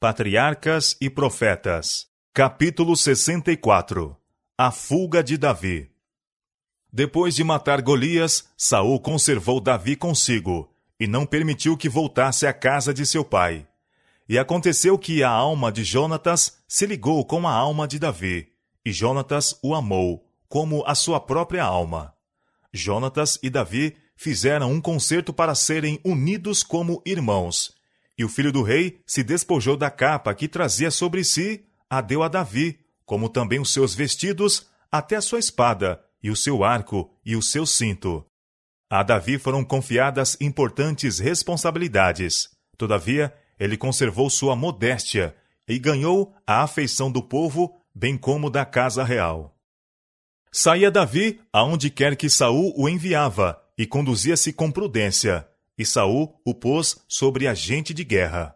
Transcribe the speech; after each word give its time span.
Patriarcas 0.00 0.96
e 1.00 1.10
Profetas, 1.10 2.06
capítulo 2.32 2.96
64 2.96 4.16
A 4.56 4.70
fuga 4.70 5.24
de 5.24 5.36
Davi. 5.36 5.90
Depois 6.92 7.34
de 7.34 7.42
matar 7.42 7.82
Golias, 7.82 8.48
Saul 8.56 9.00
conservou 9.00 9.60
Davi 9.60 9.96
consigo 9.96 10.72
e 11.00 11.08
não 11.08 11.26
permitiu 11.26 11.76
que 11.76 11.88
voltasse 11.88 12.46
à 12.46 12.52
casa 12.52 12.94
de 12.94 13.04
seu 13.04 13.24
pai. 13.24 13.66
E 14.28 14.38
aconteceu 14.38 14.96
que 14.96 15.24
a 15.24 15.30
alma 15.30 15.72
de 15.72 15.82
Jonatas 15.82 16.58
se 16.68 16.86
ligou 16.86 17.24
com 17.24 17.48
a 17.48 17.52
alma 17.52 17.88
de 17.88 17.98
Davi, 17.98 18.52
e 18.84 18.92
Jonatas 18.92 19.58
o 19.64 19.74
amou, 19.74 20.30
como 20.48 20.84
a 20.86 20.94
sua 20.94 21.18
própria 21.18 21.64
alma. 21.64 22.14
Jonatas 22.72 23.36
e 23.42 23.50
Davi 23.50 23.96
fizeram 24.14 24.70
um 24.70 24.80
concerto 24.80 25.32
para 25.32 25.56
serem 25.56 25.98
unidos 26.04 26.62
como 26.62 27.02
irmãos, 27.04 27.77
e 28.18 28.24
o 28.24 28.28
filho 28.28 28.50
do 28.50 28.62
rei 28.62 29.00
se 29.06 29.22
despojou 29.22 29.76
da 29.76 29.90
capa 29.90 30.34
que 30.34 30.48
trazia 30.48 30.90
sobre 30.90 31.22
si, 31.22 31.64
a 31.88 32.00
deu 32.00 32.22
a 32.24 32.28
Davi, 32.28 32.80
como 33.06 33.28
também 33.28 33.60
os 33.60 33.72
seus 33.72 33.94
vestidos, 33.94 34.66
até 34.90 35.16
a 35.16 35.20
sua 35.22 35.38
espada, 35.38 36.02
e 36.22 36.30
o 36.30 36.36
seu 36.36 36.64
arco, 36.64 37.10
e 37.24 37.36
o 37.36 37.40
seu 37.40 37.64
cinto. 37.64 38.26
A 38.90 39.02
Davi 39.02 39.38
foram 39.38 39.64
confiadas 39.64 40.36
importantes 40.40 41.18
responsabilidades. 41.18 42.50
Todavia, 42.76 43.32
ele 43.58 43.76
conservou 43.76 44.28
sua 44.28 44.56
modéstia 44.56 45.34
e 45.68 45.78
ganhou 45.78 46.34
a 46.46 46.62
afeição 46.62 47.10
do 47.10 47.22
povo, 47.22 47.80
bem 47.94 48.16
como 48.16 48.50
da 48.50 48.64
casa 48.64 49.04
real. 49.04 49.54
Saía 50.50 50.90
Davi 50.90 51.40
aonde 51.52 51.90
quer 51.90 52.16
que 52.16 52.28
Saul 52.28 52.72
o 52.76 52.88
enviava 52.88 53.62
e 53.76 53.86
conduzia-se 53.86 54.52
com 54.52 54.70
prudência, 54.70 55.47
e 55.78 55.86
Saul 55.86 56.34
o 56.44 56.52
pôs 56.52 56.96
sobre 57.06 57.46
agente 57.46 57.94
de 57.94 58.02
guerra. 58.02 58.54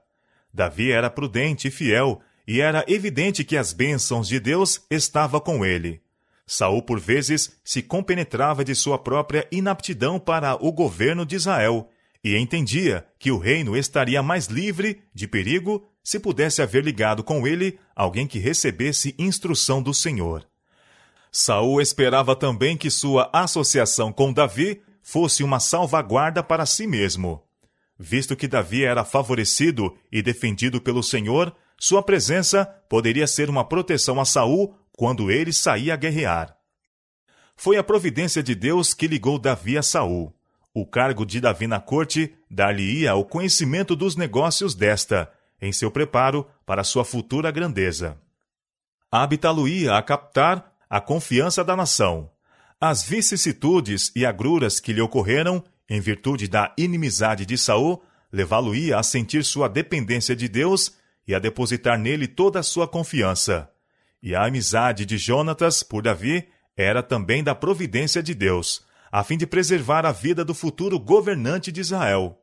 Davi 0.53 0.91
era 0.91 1.09
prudente 1.09 1.69
e 1.69 1.71
fiel, 1.71 2.21
e 2.47 2.61
era 2.61 2.85
evidente 2.89 3.45
que 3.45 3.57
as 3.57 3.73
bênçãos 3.73 4.27
de 4.27 4.41
Deus 4.41 4.83
estavam 4.91 5.41
com 5.41 5.65
ele. 5.65 6.03
Saul 6.45 6.83
por 6.83 6.99
vezes 6.99 7.57
se 7.65 7.81
compenetrava 7.81 8.65
de 8.65 8.75
sua 8.75 8.99
própria 8.99 9.47
inaptidão 9.51 10.19
para 10.19 10.57
o 10.63 10.73
governo 10.73 11.25
de 11.25 11.37
Israel 11.37 11.89
e 12.25 12.37
entendia 12.37 13.07
que 13.19 13.31
o 13.31 13.39
reino 13.39 13.77
estaria 13.77 14.23
mais 14.23 14.47
livre 14.47 15.03
de 15.15 15.27
perigo 15.27 15.89
se 16.03 16.19
pudesse 16.19 16.61
haver 16.61 16.85
ligado 16.85 17.23
com 17.23 17.47
ele 17.47 17.79
alguém 17.95 18.27
que 18.27 18.39
recebesse 18.39 19.15
instrução 19.19 19.83
do 19.83 19.95
Senhor. 19.95 20.47
Saul 21.31 21.81
esperava 21.81 22.37
também 22.37 22.77
que 22.77 22.91
sua 22.91 23.31
associação 23.33 24.13
com 24.13 24.33
Davi 24.33 24.83
fosse 25.03 25.43
uma 25.43 25.61
salvaguarda 25.61 26.43
para 26.43 26.65
si 26.65 26.87
mesmo. 26.87 27.43
Visto 27.99 28.35
que 28.35 28.49
Davi 28.49 28.85
era 28.85 29.05
favorecido 29.05 29.97
e 30.11 30.23
defendido 30.23 30.81
pelo 30.81 31.03
Senhor, 31.03 31.55
sua 31.79 32.03
presença 32.03 32.65
poderia 32.89 33.27
ser 33.27 33.51
uma 33.51 33.65
proteção 33.65 34.21
a 34.21 34.25
Saul 34.25 34.75
quando 34.93 35.31
ele 35.31 35.53
saía 35.53 35.95
a 35.95 35.97
guerrear. 35.97 36.57
Foi 37.57 37.77
a 37.77 37.85
providência 37.85 38.43
de 38.43 38.55
Deus 38.55 38.95
que 38.95 39.07
ligou 39.07 39.39
Davi 39.39 39.77
a 39.77 39.83
Saul. 39.83 40.35
O 40.75 40.87
cargo 40.87 41.27
de 41.27 41.41
Davi 41.41 41.67
na 41.67 41.81
corte 41.81 42.35
dar-lhe-ia 42.51 43.15
o 43.15 43.25
conhecimento 43.25 43.95
dos 43.95 44.17
negócios 44.17 44.75
desta, 44.75 45.31
em 45.61 45.73
seu 45.73 45.91
preparo 45.91 46.47
para 46.67 46.83
sua 46.83 47.05
futura 47.05 47.51
grandeza. 47.51 48.19
Habitá-lo-ia 49.11 49.97
a 49.97 50.03
captar 50.03 50.73
a 50.89 51.01
confiança 51.01 51.63
da 51.63 51.77
nação. 51.77 52.32
As 52.85 53.05
vicissitudes 53.05 54.11
e 54.13 54.27
agruras 54.27 54.81
que 54.81 54.93
lhe 54.93 55.01
ocorreram, 55.01 55.63
em 55.89 56.01
virtude 56.01 56.49
da 56.49 56.75
inimizade 56.77 57.47
de 57.47 57.57
Saul, 57.57 58.03
levá-lo-ia 58.33 58.99
a 58.99 59.05
sentir 59.05 59.45
sua 59.45 59.69
dependência 59.69 60.35
de 60.35 60.49
Deus 60.49 60.93
e 61.25 61.33
a 61.33 61.39
depositar 61.39 61.97
nele 61.97 62.27
toda 62.27 62.59
a 62.59 62.63
sua 62.65 62.89
confiança. 62.89 63.71
E 64.21 64.35
a 64.35 64.47
amizade 64.47 65.07
de 65.07 65.17
Jonatas 65.17 65.85
por 65.85 66.03
Davi 66.03 66.49
era 66.77 67.05
também 67.05 67.45
da 67.45 67.55
providência 67.55 68.21
de 68.21 68.35
Deus, 68.35 68.85
a 69.13 69.23
fim 69.23 69.39
de 69.39 69.47
preservar 69.47 70.05
a 70.05 70.11
vida 70.11 70.45
do 70.45 70.53
futuro 70.53 70.99
governante 70.99 71.71
de 71.71 71.81
Israel. 71.81 72.37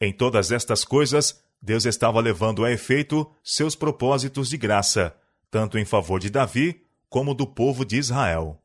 Em 0.00 0.12
todas 0.12 0.50
estas 0.50 0.84
coisas, 0.84 1.40
Deus 1.62 1.86
estava 1.86 2.20
levando 2.20 2.64
a 2.64 2.72
efeito 2.72 3.30
seus 3.44 3.76
propósitos 3.76 4.48
de 4.48 4.56
graça, 4.56 5.14
tanto 5.48 5.78
em 5.78 5.84
favor 5.84 6.18
de 6.18 6.30
Davi 6.30 6.82
como 7.08 7.32
do 7.32 7.46
povo 7.46 7.84
de 7.84 7.96
Israel. 7.96 8.60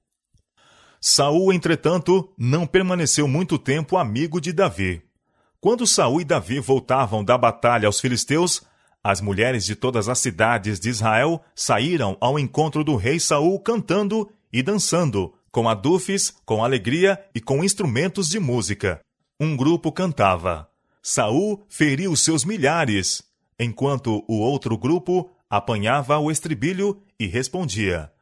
Saul, 1.05 1.51
entretanto, 1.51 2.31
não 2.37 2.65
permaneceu 2.65 3.27
muito 3.27 3.59
tempo 3.59 3.97
amigo 3.97 4.39
de 4.39 4.53
Davi. 4.53 5.01
Quando 5.59 5.85
Saul 5.85 6.21
e 6.21 6.23
Davi 6.23 6.61
voltavam 6.61 7.25
da 7.25 7.37
batalha 7.37 7.87
aos 7.87 7.99
filisteus, 7.99 8.61
as 9.03 9.19
mulheres 9.19 9.65
de 9.65 9.75
todas 9.75 10.07
as 10.07 10.19
cidades 10.19 10.79
de 10.79 10.87
Israel 10.87 11.43
saíram 11.53 12.15
ao 12.21 12.39
encontro 12.39 12.85
do 12.85 12.95
rei 12.95 13.19
Saul 13.19 13.59
cantando 13.59 14.31
e 14.51 14.63
dançando, 14.63 15.33
com 15.51 15.67
adufes, 15.67 16.33
com 16.45 16.63
alegria 16.63 17.21
e 17.35 17.41
com 17.41 17.65
instrumentos 17.65 18.29
de 18.29 18.39
música. 18.39 19.01
Um 19.37 19.57
grupo 19.57 19.91
cantava: 19.91 20.69
Saul 21.01 21.65
feriu 21.67 22.15
seus 22.15 22.45
milhares, 22.45 23.21
enquanto 23.59 24.23
o 24.25 24.39
outro 24.39 24.77
grupo 24.77 25.29
apanhava 25.49 26.17
o 26.17 26.31
estribilho 26.31 27.01
e 27.19 27.27
respondia: 27.27 28.12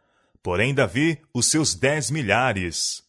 Porém 0.44 0.74
Davi 0.74 1.19
os 1.34 1.47
seus 1.47 1.75
dez 1.75 2.09
milhares. 2.09 3.03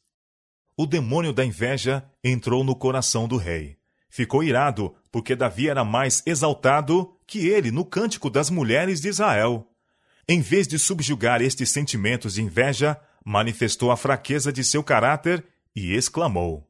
O 0.77 0.87
demônio 0.87 1.33
da 1.33 1.45
inveja 1.45 2.05
entrou 2.23 2.63
no 2.63 2.77
coração 2.77 3.27
do 3.27 3.37
rei. 3.37 3.79
Ficou 4.09 4.45
irado, 4.45 4.95
porque 5.11 5.35
Davi 5.35 5.69
era 5.69 5.85
mais 5.85 6.23
exaltado 6.27 7.17
que 7.27 7.49
ele 7.49 7.71
no 7.71 7.85
cântico 7.85 8.29
das 8.29 8.51
mulheres 8.51 9.01
de 9.01 9.09
Israel. 9.09 9.67
Em 10.29 10.41
vez 10.41 10.69
de 10.69 10.79
subjugar 10.79 11.41
estes 11.41 11.71
sentimentos 11.71 12.35
de 12.35 12.43
inveja, 12.43 13.01
manifestou 13.25 13.91
a 13.91 13.97
fraqueza 13.97 14.53
de 14.53 14.63
seu 14.63 14.85
caráter 14.85 15.45
e 15.75 15.95
exclamou: 15.95 16.69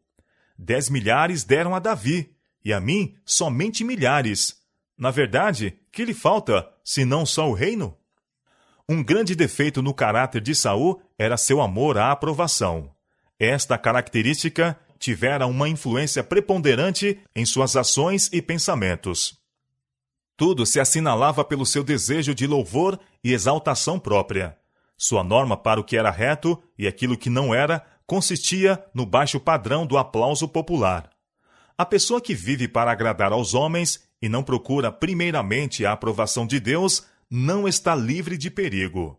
Dez 0.57 0.89
milhares 0.89 1.43
deram 1.43 1.75
a 1.75 1.81
Davi, 1.81 2.37
e 2.65 2.73
a 2.73 2.81
mim 2.81 3.17
somente 3.25 3.83
milhares. 3.83 4.57
Na 4.97 5.11
verdade, 5.11 5.77
que 5.91 6.05
lhe 6.05 6.15
falta, 6.15 6.69
senão 6.85 7.27
só 7.27 7.51
o 7.51 7.55
reino? 7.55 7.97
Um 8.89 9.03
grande 9.03 9.35
defeito 9.35 9.81
no 9.81 9.95
caráter 9.95 10.41
de 10.41 10.55
Saul 10.55 11.01
era 11.19 11.37
seu 11.37 11.61
amor 11.61 11.97
à 11.97 12.11
aprovação. 12.11 12.91
Esta 13.39 13.79
característica 13.79 14.79
tivera 14.99 15.47
uma 15.47 15.69
influência 15.69 16.23
preponderante 16.23 17.21
em 17.35 17.45
suas 17.45 17.77
ações 17.77 18.29
e 18.33 18.41
pensamentos. 18.43 19.41
Tudo 20.37 20.67
se 20.67 20.81
assinalava 20.81 21.45
pelo 21.45 21.67
seu 21.67 21.85
desejo 21.85 22.35
de 22.35 22.47
louvor 22.47 22.99
e 23.23 23.33
exaltação 23.33 23.99
própria. 23.99 24.57
Sua 24.97 25.23
norma 25.23 25.57
para 25.57 25.81
o 25.81 25.85
que 25.85 25.97
era 25.97 26.11
reto 26.11 26.61
e 26.79 26.87
aquilo 26.87 27.17
que 27.17 27.31
não 27.31 27.55
era 27.55 27.85
consistia 28.07 28.85
no 28.93 29.07
baixo 29.07 29.41
padrão 29.41 29.87
do 29.87 29.97
aplauso 29.97 30.49
popular. 30.49 31.11
A 31.77 31.85
pessoa 31.87 32.21
que 32.21 32.35
vive 32.35 32.69
para 32.69 32.93
agradar 32.93 33.33
aos 33.33 33.55
homens 33.55 34.09
e 34.21 34.29
não 34.29 34.43
procura 34.43 34.93
primeiramente 34.93 35.85
a 35.85 35.93
aprovação 35.93 36.47
de 36.47 36.61
Deus 36.61 37.05
não 37.35 37.67
está 37.67 37.95
livre 37.95 38.37
de 38.37 38.51
perigo. 38.51 39.19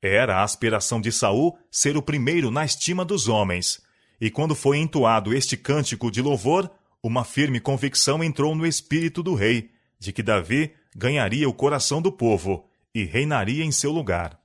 Era 0.00 0.38
a 0.38 0.42
aspiração 0.42 0.98
de 0.98 1.12
Saul 1.12 1.58
ser 1.70 1.94
o 1.94 2.00
primeiro 2.00 2.50
na 2.50 2.64
estima 2.64 3.04
dos 3.04 3.28
homens, 3.28 3.82
e 4.18 4.30
quando 4.30 4.54
foi 4.54 4.78
entoado 4.78 5.34
este 5.34 5.58
cântico 5.58 6.10
de 6.10 6.22
louvor, 6.22 6.70
uma 7.02 7.22
firme 7.22 7.60
convicção 7.60 8.24
entrou 8.24 8.54
no 8.54 8.66
espírito 8.66 9.22
do 9.22 9.34
rei, 9.34 9.70
de 9.98 10.10
que 10.10 10.22
Davi 10.22 10.72
ganharia 10.96 11.46
o 11.46 11.52
coração 11.52 12.00
do 12.00 12.10
povo 12.10 12.66
e 12.94 13.04
reinaria 13.04 13.62
em 13.62 13.70
seu 13.70 13.92
lugar. 13.92 14.40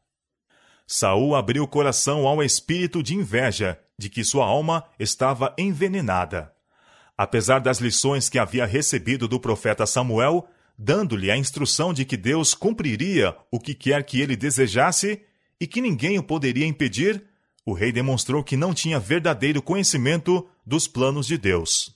Saul 0.85 1.35
abriu 1.35 1.63
o 1.63 1.67
coração 1.69 2.27
ao 2.27 2.43
espírito 2.43 3.01
de 3.01 3.15
inveja 3.15 3.79
de 3.97 4.09
que 4.09 4.25
sua 4.25 4.45
alma 4.45 4.83
estava 4.99 5.55
envenenada. 5.57 6.53
Apesar 7.17 7.59
das 7.59 7.79
lições 7.79 8.27
que 8.27 8.37
havia 8.37 8.65
recebido 8.65 9.25
do 9.25 9.39
profeta 9.39 9.85
Samuel, 9.85 10.49
dando-lhe 10.77 11.31
a 11.31 11.37
instrução 11.37 11.93
de 11.93 12.05
que 12.05 12.17
Deus 12.17 12.53
cumpriria 12.53 13.35
o 13.51 13.59
que 13.59 13.73
quer 13.73 14.03
que 14.03 14.19
ele 14.19 14.35
desejasse 14.35 15.21
e 15.59 15.65
que 15.65 15.81
ninguém 15.81 16.17
o 16.17 16.23
poderia 16.23 16.65
impedir, 16.65 17.23
o 17.65 17.73
rei 17.73 17.91
demonstrou 17.91 18.43
que 18.43 18.57
não 18.57 18.73
tinha 18.73 18.99
verdadeiro 18.99 19.61
conhecimento 19.61 20.47
dos 20.65 20.87
planos 20.87 21.25
de 21.25 21.37
Deus. 21.37 21.95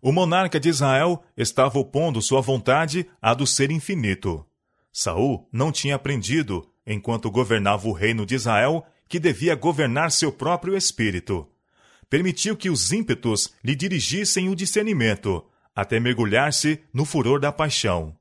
O 0.00 0.12
monarca 0.12 0.60
de 0.60 0.68
Israel 0.68 1.22
estava 1.36 1.78
opondo 1.78 2.22
sua 2.22 2.40
vontade 2.40 3.08
à 3.20 3.34
do 3.34 3.46
ser 3.46 3.70
infinito. 3.70 4.44
Saul 4.92 5.48
não 5.52 5.72
tinha 5.72 5.96
aprendido, 5.96 6.68
enquanto 6.86 7.30
governava 7.30 7.88
o 7.88 7.92
reino 7.92 8.26
de 8.26 8.34
Israel, 8.34 8.84
que 9.08 9.18
devia 9.18 9.54
governar 9.54 10.10
seu 10.10 10.30
próprio 10.30 10.76
espírito. 10.76 11.48
Permitiu 12.10 12.56
que 12.56 12.70
os 12.70 12.92
ímpetos 12.92 13.52
lhe 13.62 13.74
dirigissem 13.74 14.48
o 14.48 14.54
discernimento, 14.54 15.44
até 15.78 16.00
mergulhar-se 16.00 16.80
no 16.92 17.04
furor 17.04 17.38
da 17.38 17.52
paixão. 17.52 18.12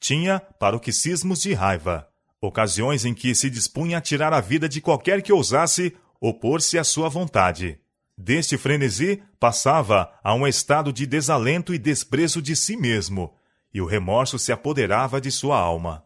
Tinha 0.00 0.40
paroxismos 0.40 1.42
de 1.42 1.52
raiva, 1.52 2.08
ocasiões 2.40 3.04
em 3.04 3.12
que 3.12 3.34
se 3.34 3.50
dispunha 3.50 3.98
a 3.98 4.00
tirar 4.00 4.32
a 4.32 4.40
vida 4.40 4.66
de 4.66 4.80
qualquer 4.80 5.20
que 5.20 5.30
ousasse 5.30 5.94
opor-se 6.18 6.78
à 6.78 6.84
sua 6.84 7.10
vontade. 7.10 7.78
Deste 8.16 8.56
frenesi 8.56 9.22
passava 9.38 10.10
a 10.24 10.32
um 10.32 10.46
estado 10.46 10.90
de 10.90 11.04
desalento 11.04 11.74
e 11.74 11.78
desprezo 11.78 12.40
de 12.40 12.56
si 12.56 12.74
mesmo, 12.74 13.34
e 13.72 13.82
o 13.82 13.86
remorso 13.86 14.38
se 14.38 14.50
apoderava 14.50 15.20
de 15.20 15.30
sua 15.30 15.58
alma. 15.58 16.02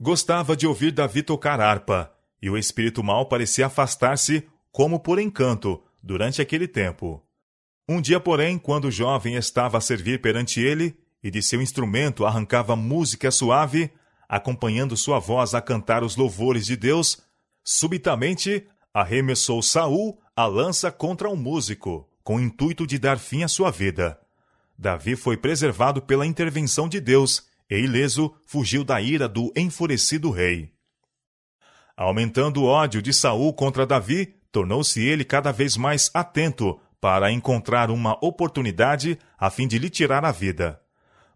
Gostava 0.00 0.56
de 0.56 0.66
ouvir 0.66 0.90
Davi 0.90 1.22
tocar 1.22 1.60
harpa, 1.60 2.12
e 2.42 2.50
o 2.50 2.58
espírito 2.58 3.04
mau 3.04 3.26
parecia 3.26 3.66
afastar-se 3.66 4.48
como 4.72 4.98
por 4.98 5.20
encanto 5.20 5.80
durante 6.02 6.42
aquele 6.42 6.66
tempo. 6.66 7.23
Um 7.88 8.00
dia, 8.00 8.18
porém, 8.18 8.58
quando 8.58 8.86
o 8.86 8.90
jovem 8.90 9.34
estava 9.34 9.76
a 9.76 9.80
servir 9.80 10.20
perante 10.20 10.60
ele, 10.60 10.96
e 11.22 11.30
de 11.30 11.42
seu 11.42 11.60
instrumento 11.60 12.24
arrancava 12.24 12.74
música 12.74 13.30
suave, 13.30 13.90
acompanhando 14.28 14.96
sua 14.96 15.18
voz 15.18 15.54
a 15.54 15.60
cantar 15.60 16.02
os 16.02 16.16
louvores 16.16 16.66
de 16.66 16.76
Deus, 16.76 17.22
subitamente 17.62 18.66
arremessou 18.92 19.62
Saul 19.62 20.18
a 20.34 20.46
lança 20.46 20.90
contra 20.90 21.28
um 21.28 21.36
músico, 21.36 22.08
com 22.22 22.36
o 22.36 22.40
intuito 22.40 22.86
de 22.86 22.98
dar 22.98 23.18
fim 23.18 23.42
à 23.42 23.48
sua 23.48 23.70
vida. 23.70 24.18
Davi 24.78 25.14
foi 25.14 25.36
preservado 25.36 26.02
pela 26.02 26.26
intervenção 26.26 26.88
de 26.88 27.00
Deus 27.00 27.46
e, 27.70 27.78
ileso, 27.78 28.34
fugiu 28.46 28.82
da 28.82 29.00
ira 29.00 29.28
do 29.28 29.52
enfurecido 29.54 30.30
rei. 30.30 30.72
Aumentando 31.96 32.62
o 32.62 32.66
ódio 32.66 33.00
de 33.00 33.12
Saul 33.12 33.52
contra 33.52 33.86
Davi, 33.86 34.34
tornou-se 34.50 35.00
ele 35.00 35.24
cada 35.24 35.52
vez 35.52 35.76
mais 35.76 36.10
atento 36.12 36.80
para 37.04 37.30
encontrar 37.30 37.90
uma 37.90 38.16
oportunidade 38.24 39.18
a 39.38 39.50
fim 39.50 39.68
de 39.68 39.78
lhe 39.78 39.90
tirar 39.90 40.24
a 40.24 40.32
vida. 40.32 40.80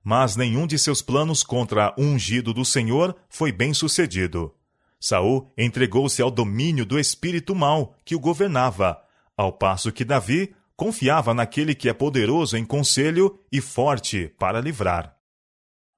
Mas 0.02 0.34
nenhum 0.34 0.66
de 0.66 0.78
seus 0.78 1.02
planos 1.02 1.42
contra 1.42 1.94
o 1.98 2.02
ungido 2.02 2.54
do 2.54 2.64
Senhor 2.64 3.14
foi 3.28 3.52
bem 3.52 3.74
sucedido. 3.74 4.54
Saul 4.98 5.52
entregou-se 5.58 6.22
ao 6.22 6.30
domínio 6.30 6.86
do 6.86 6.98
espírito 6.98 7.54
mau 7.54 7.94
que 8.02 8.16
o 8.16 8.18
governava, 8.18 8.98
ao 9.36 9.52
passo 9.52 9.92
que 9.92 10.06
Davi 10.06 10.54
confiava 10.74 11.34
naquele 11.34 11.74
que 11.74 11.90
é 11.90 11.92
poderoso 11.92 12.56
em 12.56 12.64
conselho 12.64 13.38
e 13.52 13.60
forte 13.60 14.32
para 14.38 14.62
livrar. 14.62 15.16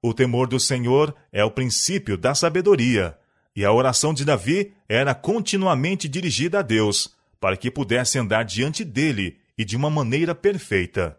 O 0.03 0.13
temor 0.13 0.49
do 0.49 0.59
Senhor 0.59 1.15
é 1.31 1.45
o 1.45 1.49
princípio 1.49 2.17
da 2.17 2.35
sabedoria, 2.35 3.17
e 3.55 3.63
a 3.63 3.71
oração 3.71 4.13
de 4.13 4.25
Davi 4.25 4.73
era 4.89 5.15
continuamente 5.15 6.09
dirigida 6.09 6.59
a 6.59 6.61
Deus, 6.61 7.15
para 7.39 7.55
que 7.55 7.71
pudesse 7.71 8.19
andar 8.19 8.43
diante 8.43 8.83
dele 8.83 9.39
e 9.61 9.63
de 9.63 9.77
uma 9.77 9.91
maneira 9.91 10.33
perfeita. 10.33 11.15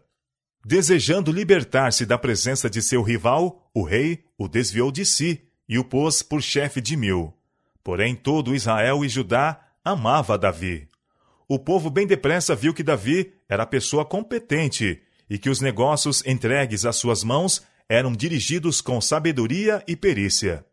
Desejando 0.65 1.31
libertar-se 1.31 2.05
da 2.05 2.17
presença 2.17 2.69
de 2.69 2.81
seu 2.81 3.01
rival, 3.01 3.69
o 3.73 3.83
rei 3.83 4.25
o 4.37 4.49
desviou 4.49 4.91
de 4.91 5.05
si 5.05 5.41
e 5.67 5.79
o 5.79 5.83
pôs 5.85 6.21
por 6.21 6.41
chefe 6.41 6.81
de 6.81 6.97
mil. 6.97 7.33
Porém, 7.81 8.13
todo 8.13 8.53
Israel 8.53 9.05
e 9.05 9.07
Judá 9.07 9.61
amava 9.81 10.37
Davi. 10.37 10.89
O 11.47 11.57
povo 11.57 11.89
bem 11.89 12.05
depressa 12.05 12.53
viu 12.53 12.73
que 12.73 12.83
Davi 12.83 13.31
era 13.47 13.65
pessoa 13.65 14.03
competente 14.03 15.01
e 15.29 15.37
que 15.37 15.49
os 15.49 15.61
negócios 15.61 16.21
entregues 16.25 16.85
às 16.85 16.97
suas 16.97 17.23
mãos 17.23 17.65
eram 17.87 18.11
dirigidos 18.11 18.81
com 18.81 18.99
sabedoria 18.99 19.81
e 19.87 19.95
perícia. 19.95 20.65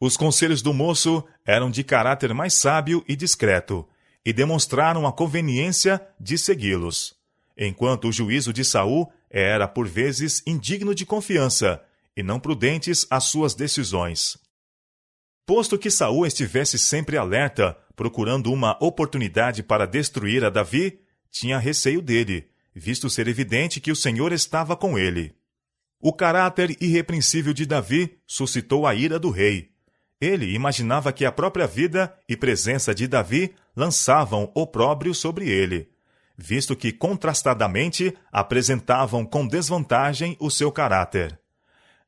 Os 0.00 0.16
conselhos 0.16 0.62
do 0.62 0.74
moço 0.74 1.24
eram 1.46 1.70
de 1.70 1.84
caráter 1.84 2.34
mais 2.34 2.54
sábio 2.54 3.04
e 3.06 3.14
discreto, 3.14 3.86
e 4.24 4.32
demonstraram 4.32 5.06
a 5.06 5.12
conveniência 5.12 6.00
de 6.18 6.38
segui-los, 6.38 7.14
enquanto 7.56 8.08
o 8.08 8.12
juízo 8.12 8.52
de 8.52 8.64
Saul 8.64 9.12
era 9.30 9.68
por 9.68 9.86
vezes 9.86 10.42
indigno 10.46 10.94
de 10.94 11.04
confiança 11.04 11.82
e 12.16 12.22
não 12.22 12.40
prudentes 12.40 13.06
as 13.10 13.24
suas 13.24 13.54
decisões. 13.54 14.38
Posto 15.46 15.76
que 15.78 15.90
Saul 15.90 16.26
estivesse 16.26 16.78
sempre 16.78 17.18
alerta, 17.18 17.76
procurando 17.94 18.50
uma 18.50 18.78
oportunidade 18.80 19.62
para 19.62 19.86
destruir 19.86 20.44
a 20.44 20.50
Davi, 20.50 21.00
tinha 21.30 21.58
receio 21.58 22.00
dele, 22.00 22.48
visto 22.74 23.10
ser 23.10 23.28
evidente 23.28 23.80
que 23.80 23.92
o 23.92 23.96
Senhor 23.96 24.32
estava 24.32 24.76
com 24.76 24.98
ele. 24.98 25.34
O 26.00 26.12
caráter 26.12 26.76
irrepreensível 26.80 27.52
de 27.52 27.66
Davi 27.66 28.18
suscitou 28.26 28.86
a 28.86 28.94
ira 28.94 29.18
do 29.18 29.30
rei. 29.30 29.70
Ele 30.20 30.54
imaginava 30.54 31.12
que 31.12 31.24
a 31.24 31.32
própria 31.32 31.66
vida 31.66 32.14
e 32.28 32.36
presença 32.36 32.94
de 32.94 33.06
Davi 33.06 33.54
lançavam 33.76 34.50
opróbrio 34.54 35.14
sobre 35.14 35.48
ele, 35.48 35.88
visto 36.36 36.74
que 36.76 36.92
contrastadamente 36.92 38.16
apresentavam 38.32 39.24
com 39.24 39.46
desvantagem 39.46 40.36
o 40.40 40.50
seu 40.50 40.70
caráter. 40.70 41.38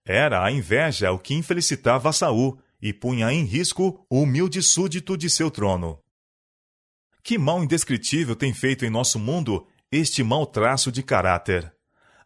Era 0.04 0.44
a 0.44 0.52
inveja 0.52 1.10
o 1.10 1.18
que 1.18 1.34
infelicitava 1.34 2.12
Saul, 2.12 2.58
e 2.80 2.92
punha 2.92 3.32
em 3.32 3.42
risco 3.42 4.04
o 4.08 4.20
humilde 4.20 4.62
súdito 4.62 5.16
de 5.16 5.30
seu 5.30 5.50
trono. 5.50 5.98
Que 7.22 7.38
mal 7.38 7.64
indescritível 7.64 8.36
tem 8.36 8.52
feito 8.52 8.84
em 8.84 8.90
nosso 8.90 9.18
mundo 9.18 9.66
este 9.90 10.22
mau 10.22 10.46
traço 10.46 10.92
de 10.92 11.02
caráter. 11.02 11.72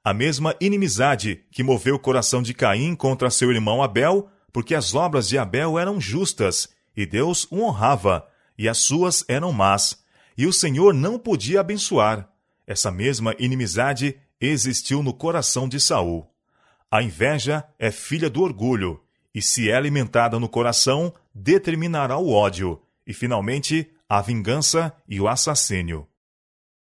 A 0.02 0.12
mesma 0.12 0.54
inimizade 0.60 1.44
que 1.50 1.62
moveu 1.62 1.94
o 1.94 1.98
coração 1.98 2.42
de 2.42 2.52
Caim 2.52 2.94
contra 2.94 3.31
seu 3.31 3.50
irmão 3.50 3.82
Abel, 3.82 4.28
porque 4.52 4.75
as 4.75 4.94
obras 4.94 5.28
de 5.28 5.38
Abel 5.38 5.78
eram 5.78 6.00
justas, 6.00 6.69
e 6.96 7.06
Deus 7.06 7.46
o 7.50 7.62
honrava, 7.62 8.26
e 8.61 8.69
as 8.69 8.77
suas 8.77 9.25
eram 9.27 9.55
más, 9.55 10.05
e 10.37 10.47
o 10.47 10.53
Senhor 10.53 10.93
não 10.93 11.19
podia 11.19 11.61
abençoar. 11.61 12.31
Essa 12.67 12.91
mesma 12.91 13.35
inimizade 13.39 14.21
existiu 14.39 15.03
no 15.03 15.15
coração 15.15 15.67
de 15.67 15.81
Saul. 15.81 16.31
A 16.91 17.03
inveja 17.03 17.65
é 17.79 17.91
filha 17.91 18.29
do 18.29 18.43
orgulho, 18.43 19.03
e 19.35 19.41
se 19.41 19.71
é 19.71 19.75
alimentada 19.75 20.39
no 20.39 20.47
coração, 20.47 21.11
determinará 21.35 22.19
o 22.19 22.31
ódio 22.31 22.79
e, 23.07 23.15
finalmente, 23.15 23.91
a 24.07 24.21
vingança 24.21 24.95
e 25.09 25.19
o 25.19 25.27
assassínio. 25.27 26.07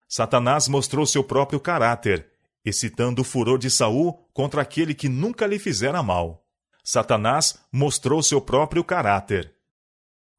Satanás 0.07 0.69
mostrou 0.69 1.07
seu 1.07 1.25
próprio 1.25 1.59
caráter, 1.59 2.27
excitando 2.63 3.23
o 3.23 3.25
furor 3.25 3.59
de 3.59 3.71
Saul 3.71 4.13
contra 4.35 4.61
aquele 4.61 4.93
que 4.93 5.09
nunca 5.09 5.47
lhe 5.47 5.59
fizera 5.59 6.03
mal. 6.03 6.45
Satanás 6.85 7.59
mostrou 7.73 8.23
seu 8.23 8.39
próprio 8.39 8.85
caráter. 8.85 9.55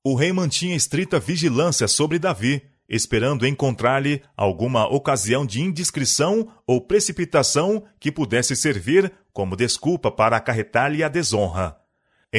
O 0.05 0.15
rei 0.15 0.31
mantinha 0.31 0.75
estrita 0.75 1.19
vigilância 1.19 1.87
sobre 1.87 2.19
Davi, 2.19 2.61
esperando 2.87 3.47
encontrar-lhe 3.47 4.21
alguma 4.37 4.87
ocasião 4.87 5.45
de 5.45 5.59
indiscrição 5.59 6.47
ou 6.67 6.79
precipitação 6.79 7.83
que 7.99 8.11
pudesse 8.11 8.55
servir 8.55 9.11
como 9.33 9.55
desculpa 9.55 10.11
para 10.11 10.37
acarretar-lhe 10.37 11.03
a 11.03 11.09
desonra 11.09 11.83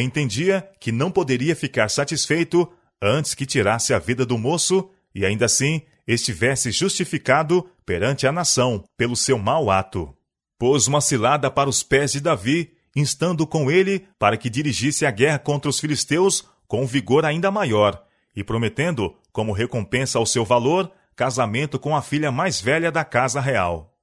entendia 0.01 0.69
que 0.81 0.93
não 0.93 1.11
poderia 1.11 1.55
ficar 1.57 1.89
satisfeito 1.89 2.71
antes 3.01 3.35
que 3.35 3.47
tirasse 3.47 3.95
a 3.95 3.99
vida 3.99 4.25
do 4.25 4.39
moço 4.39 4.91
e 5.15 5.25
ainda 5.25 5.47
assim 5.47 5.83
estivesse 6.07 6.71
justificado 6.71 7.69
perante 7.85 8.27
a 8.27 8.33
nação 8.33 8.85
pelo 8.97 9.17
seu 9.17 9.39
mau 9.39 9.71
ato. 9.71 10.15
Pôs 10.59 10.87
uma 10.87 11.01
cilada 11.01 11.51
para 11.51 11.69
os 11.69 11.83
pés 11.83 12.13
de 12.13 12.21
Davi, 12.21 12.73
instando 12.95 13.47
com 13.47 13.71
ele 13.71 14.07
para 14.19 14.37
que 14.37 14.49
dirigisse 14.49 15.05
a 15.05 15.11
guerra 15.11 15.39
contra 15.39 15.69
os 15.69 15.79
filisteus 15.79 16.45
com 16.67 16.87
vigor 16.87 17.25
ainda 17.25 17.51
maior, 17.51 18.05
e 18.35 18.45
prometendo, 18.45 19.17
como 19.33 19.53
recompensa 19.53 20.19
ao 20.19 20.27
seu 20.27 20.45
valor, 20.45 20.91
casamento 21.15 21.79
com 21.79 21.97
a 21.97 22.03
filha 22.03 22.31
mais 22.31 22.61
velha 22.61 22.93
da 22.93 23.05
casa 23.05 23.41
real. 23.41 23.95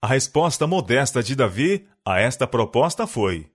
A 0.00 0.06
resposta 0.06 0.66
modesta 0.66 1.22
de 1.22 1.34
Davi 1.34 1.86
a 2.04 2.20
esta 2.20 2.46
proposta 2.46 3.06
foi: 3.06 3.52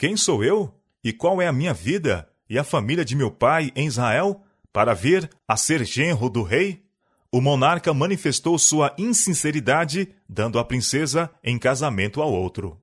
quem 0.00 0.16
sou 0.16 0.42
eu? 0.42 0.74
E 1.04 1.12
qual 1.12 1.42
é 1.42 1.46
a 1.46 1.52
minha 1.52 1.74
vida 1.74 2.26
e 2.48 2.58
a 2.58 2.64
família 2.64 3.04
de 3.04 3.14
meu 3.14 3.30
pai 3.30 3.70
em 3.76 3.86
Israel 3.86 4.42
para 4.72 4.94
vir 4.94 5.28
a 5.46 5.58
ser 5.58 5.84
genro 5.84 6.30
do 6.30 6.42
rei? 6.42 6.82
O 7.30 7.38
monarca 7.38 7.92
manifestou 7.92 8.58
sua 8.58 8.94
insinceridade, 8.96 10.08
dando 10.26 10.58
a 10.58 10.64
princesa 10.64 11.30
em 11.44 11.58
casamento 11.58 12.22
ao 12.22 12.32
outro. 12.32 12.82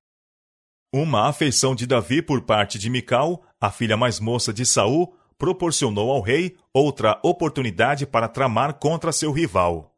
Uma 0.99 1.27
afeição 1.27 1.75
de 1.75 1.85
Davi 1.85 2.23
por 2.23 2.41
parte 2.41 2.79
de 2.79 2.89
Mical, 2.89 3.43
a 3.61 3.69
filha 3.69 3.95
mais 3.95 4.19
moça 4.19 4.51
de 4.51 4.65
Saul, 4.65 5.13
proporcionou 5.37 6.09
ao 6.09 6.21
rei 6.21 6.57
outra 6.73 7.19
oportunidade 7.21 8.07
para 8.07 8.27
tramar 8.27 8.73
contra 8.79 9.11
seu 9.11 9.31
rival. 9.31 9.95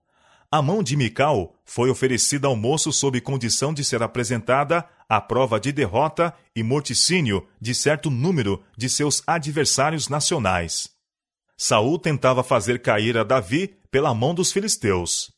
A 0.52 0.62
mão 0.62 0.84
de 0.84 0.98
Mical 0.98 1.56
foi 1.64 1.90
oferecida 1.90 2.48
ao 2.48 2.56
moço 2.58 2.92
sob 2.92 3.22
condição 3.22 3.74
de 3.74 3.82
ser 3.82 4.04
apresentada 4.04 4.86
à 5.08 5.22
prova 5.22 5.58
de 5.58 5.72
derrota 5.72 6.34
e 6.54 6.62
morticínio 6.62 7.48
de 7.62 7.74
certo 7.74 8.10
número 8.10 8.62
de 8.76 8.90
seus 8.90 9.24
adversários 9.26 10.10
nacionais. 10.10 10.90
Saul 11.56 11.98
tentava 11.98 12.44
fazer 12.44 12.82
cair 12.82 13.18
a 13.18 13.24
Davi 13.24 13.74
pela 13.90 14.14
mão 14.14 14.36
dos 14.36 14.52
filisteus. 14.52 15.32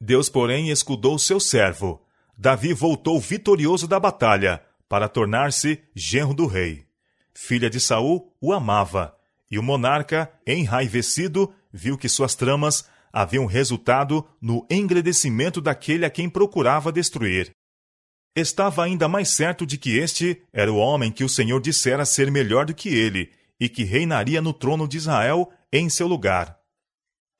Deus, 0.00 0.28
porém, 0.28 0.70
escudou 0.70 1.18
seu 1.18 1.40
servo. 1.40 2.00
Davi 2.38 2.72
voltou 2.72 3.18
vitorioso 3.18 3.88
da 3.88 3.98
batalha 3.98 4.62
para 4.92 5.08
tornar-se 5.08 5.82
genro 5.96 6.34
do 6.34 6.44
rei. 6.44 6.84
Filha 7.32 7.70
de 7.70 7.80
Saul 7.80 8.30
o 8.38 8.52
amava, 8.52 9.16
e 9.50 9.58
o 9.58 9.62
monarca, 9.62 10.30
enraivecido, 10.46 11.50
viu 11.72 11.96
que 11.96 12.10
suas 12.10 12.34
tramas 12.34 12.86
haviam 13.10 13.46
resultado 13.46 14.22
no 14.38 14.66
engrandecimento 14.70 15.62
daquele 15.62 16.04
a 16.04 16.10
quem 16.10 16.28
procurava 16.28 16.92
destruir. 16.92 17.52
Estava 18.36 18.84
ainda 18.84 19.08
mais 19.08 19.30
certo 19.30 19.64
de 19.64 19.78
que 19.78 19.96
este 19.96 20.42
era 20.52 20.70
o 20.70 20.76
homem 20.76 21.10
que 21.10 21.24
o 21.24 21.28
Senhor 21.28 21.58
dissera 21.58 22.04
ser 22.04 22.30
melhor 22.30 22.66
do 22.66 22.74
que 22.74 22.90
ele 22.90 23.32
e 23.58 23.70
que 23.70 23.84
reinaria 23.84 24.42
no 24.42 24.52
trono 24.52 24.86
de 24.86 24.98
Israel 24.98 25.50
em 25.72 25.88
seu 25.88 26.06
lugar. 26.06 26.58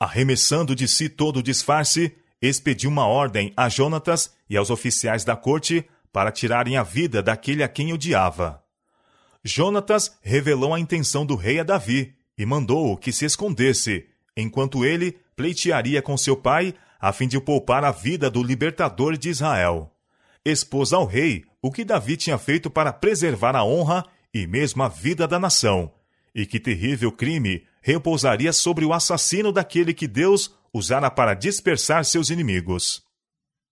Arremessando 0.01 0.75
de 0.75 0.89
si 0.89 1.07
todo 1.07 1.41
o 1.41 1.43
disfarce, 1.43 2.17
expediu 2.41 2.89
uma 2.89 3.07
ordem 3.07 3.53
a 3.55 3.69
Jonatas 3.69 4.33
e 4.49 4.57
aos 4.57 4.71
oficiais 4.71 5.23
da 5.23 5.37
corte 5.37 5.87
para 6.13 6.31
tirarem 6.31 6.77
a 6.77 6.83
vida 6.83 7.23
daquele 7.23 7.63
a 7.63 7.69
quem 7.69 7.93
odiava. 7.93 8.63
Jonatas 9.43 10.17
revelou 10.23 10.75
a 10.75 10.79
intenção 10.79 11.27
do 11.27 11.35
rei 11.35 11.59
a 11.59 11.65
Davi 11.65 12.15
e 12.37 12.47
mandou 12.47 12.97
que 12.97 13.13
se 13.13 13.25
escondesse, 13.25 14.07
enquanto 14.37 14.85
ele 14.85 15.19
pleitearia 15.35 16.01
com 16.01 16.17
seu 16.17 16.37
pai 16.37 16.75
a 17.01 17.13
fim 17.13 17.27
de 17.27 17.41
poupar 17.41 17.85
a 17.85 17.91
vida 17.91 18.31
do 18.31 18.43
libertador 18.43 19.17
de 19.17 19.29
Israel. 19.29 19.93
Expôs 20.45 20.93
ao 20.93 21.05
rei 21.05 21.45
o 21.61 21.71
que 21.71 21.85
Davi 21.85 22.17
tinha 22.17 22.39
feito 22.39 22.71
para 22.71 22.93
preservar 22.93 23.57
a 23.57 23.65
honra 23.65 24.05
e 24.33 24.47
mesmo 24.47 24.83
a 24.83 24.89
vida 24.89 25.27
da 25.27 25.39
nação, 25.39 25.93
e 26.35 26.47
que 26.47 26.61
terrível 26.61 27.11
crime 27.11 27.65
repousaria 27.81 28.53
sobre 28.53 28.85
o 28.85 28.93
assassino 28.93 29.53
daquele 29.53 29.93
que 29.93 30.07
Deus 30.07 30.55
usara 30.73 31.11
para 31.11 31.35
dispersar 31.35 32.05
seus 32.05 32.31
inimigos. 32.31 33.03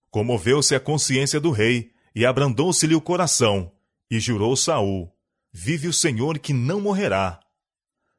Comoveu-se 0.09 0.75
a 0.75 0.79
consciência 0.79 1.39
do 1.39 1.51
rei 1.51 1.91
e 2.15 2.25
abrandou-se-lhe 2.25 2.95
o 2.95 3.01
coração, 3.01 3.71
e 4.09 4.19
jurou 4.19 4.55
Saul: 4.55 5.11
Vive 5.51 5.87
o 5.87 5.93
Senhor 5.93 6.39
que 6.39 6.53
não 6.53 6.81
morrerá. 6.81 7.39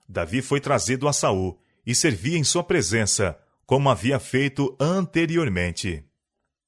Davi 0.09 0.43
foi 0.43 0.61
trazido 0.61 1.09
a 1.09 1.13
Saul 1.13 1.59
e 1.87 1.95
servia 1.95 2.39
em 2.39 2.45
sua 2.45 2.63
presença, 2.63 3.39
como 3.67 3.89
havia 3.89 4.19
feito 4.19 4.77
anteriormente. 4.79 6.05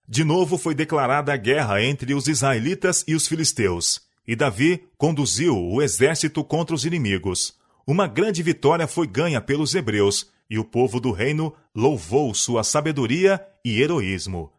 De 0.07 0.25
novo 0.25 0.59
foi 0.59 0.75
declarada 0.75 1.33
a 1.33 1.37
guerra 1.37 1.83
entre 1.83 2.15
os 2.15 2.29
israelitas 2.29 3.05
e 3.07 3.15
os 3.15 3.27
filisteus, 3.27 4.03
e 4.27 4.37
Davi 4.37 4.87
conduziu 4.97 5.57
o 5.57 5.83
exército 5.83 6.45
contra 6.45 6.75
os 6.75 6.85
inimigos. 6.85 7.55
Uma 7.87 8.07
grande 8.07 8.43
vitória 8.43 8.87
foi 8.87 9.07
ganha 9.07 9.41
pelos 9.41 9.75
hebreus, 9.75 10.31
e 10.49 10.59
o 10.59 10.65
povo 10.65 11.01
do 11.01 11.11
reino 11.11 11.55
louvou 11.75 12.35
sua 12.35 12.63
sabedoria 12.63 13.45
e 13.65 13.81
heroísmo. 13.81 14.54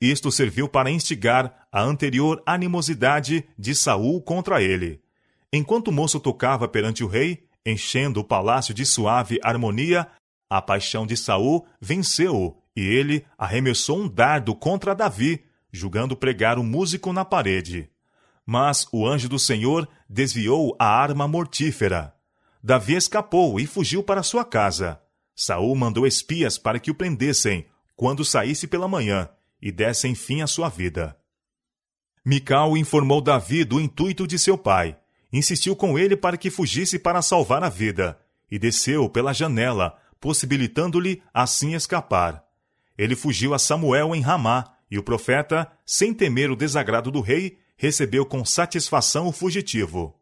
Isto 0.00 0.32
serviu 0.32 0.66
para 0.66 0.90
instigar 0.90 1.66
a 1.70 1.82
anterior 1.82 2.42
animosidade 2.46 3.44
de 3.58 3.74
Saul 3.74 4.22
contra 4.22 4.62
ele. 4.62 5.02
Enquanto 5.52 5.88
o 5.88 5.92
moço 5.92 6.18
tocava 6.18 6.66
perante 6.66 7.04
o 7.04 7.06
rei, 7.06 7.44
enchendo 7.66 8.20
o 8.20 8.24
palácio 8.24 8.72
de 8.72 8.86
suave 8.86 9.38
harmonia, 9.42 10.06
a 10.48 10.62
paixão 10.62 11.06
de 11.06 11.16
Saul 11.16 11.66
venceu-o, 11.78 12.56
e 12.74 12.80
ele 12.80 13.26
arremessou 13.36 13.98
um 13.98 14.08
dardo 14.08 14.54
contra 14.54 14.94
Davi, 14.94 15.44
julgando 15.70 16.16
pregar 16.16 16.58
o 16.58 16.64
músico 16.64 17.12
na 17.12 17.24
parede. 17.24 17.90
Mas 18.46 18.86
o 18.90 19.06
anjo 19.06 19.28
do 19.28 19.38
Senhor 19.38 19.86
desviou 20.08 20.74
a 20.78 20.86
arma 20.86 21.28
mortífera. 21.28 22.14
Davi 22.62 22.94
escapou 22.94 23.60
e 23.60 23.66
fugiu 23.66 24.02
para 24.02 24.22
sua 24.22 24.44
casa. 24.46 24.98
Saul 25.36 25.74
mandou 25.76 26.06
espias 26.06 26.56
para 26.56 26.78
que 26.78 26.90
o 26.90 26.94
prendessem 26.94 27.66
quando 27.94 28.24
saísse 28.24 28.66
pela 28.66 28.88
manhã 28.88 29.28
e 29.60 29.70
dessem 29.70 30.14
fim 30.14 30.42
à 30.42 30.46
sua 30.46 30.68
vida. 30.68 31.16
Mical 32.24 32.76
informou 32.76 33.20
Davi 33.20 33.64
do 33.64 33.80
intuito 33.80 34.26
de 34.26 34.38
seu 34.38 34.56
pai, 34.58 34.96
insistiu 35.32 35.74
com 35.74 35.98
ele 35.98 36.16
para 36.16 36.36
que 36.36 36.50
fugisse 36.50 36.98
para 36.98 37.22
salvar 37.22 37.62
a 37.62 37.68
vida, 37.68 38.20
e 38.50 38.58
desceu 38.58 39.08
pela 39.08 39.32
janela, 39.32 39.96
possibilitando-lhe 40.20 41.22
assim 41.32 41.74
escapar. 41.74 42.44
Ele 42.96 43.16
fugiu 43.16 43.54
a 43.54 43.58
Samuel 43.58 44.14
em 44.14 44.20
Ramá, 44.20 44.74
e 44.90 44.98
o 44.98 45.02
profeta, 45.02 45.70
sem 45.86 46.12
temer 46.12 46.50
o 46.50 46.56
desagrado 46.56 47.10
do 47.10 47.20
rei, 47.20 47.58
recebeu 47.76 48.26
com 48.26 48.44
satisfação 48.44 49.28
o 49.28 49.32
fugitivo. 49.32 50.14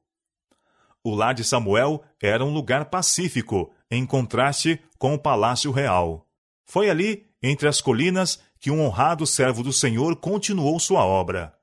O 1.03 1.15
lar 1.15 1.35
de 1.35 1.43
Samuel 1.43 2.05
era 2.21 2.45
um 2.45 2.53
lugar 2.53 2.85
pacífico, 2.85 3.73
em 3.91 4.05
contraste 4.05 4.81
com 4.99 5.15
o 5.15 5.19
palácio 5.19 5.71
real. 5.71 6.29
Foi 6.65 6.91
ali, 6.91 7.27
entre 7.43 7.67
as 7.67 7.81
colinas, 7.81 8.41
que 8.61 8.71
um 8.71 8.81
honrado 8.81 9.27
servo 9.27 9.63
do 9.63 9.73
Senhor 9.73 10.17
continuou 10.17 10.79
sua 10.81 11.05
obra. 11.05 11.55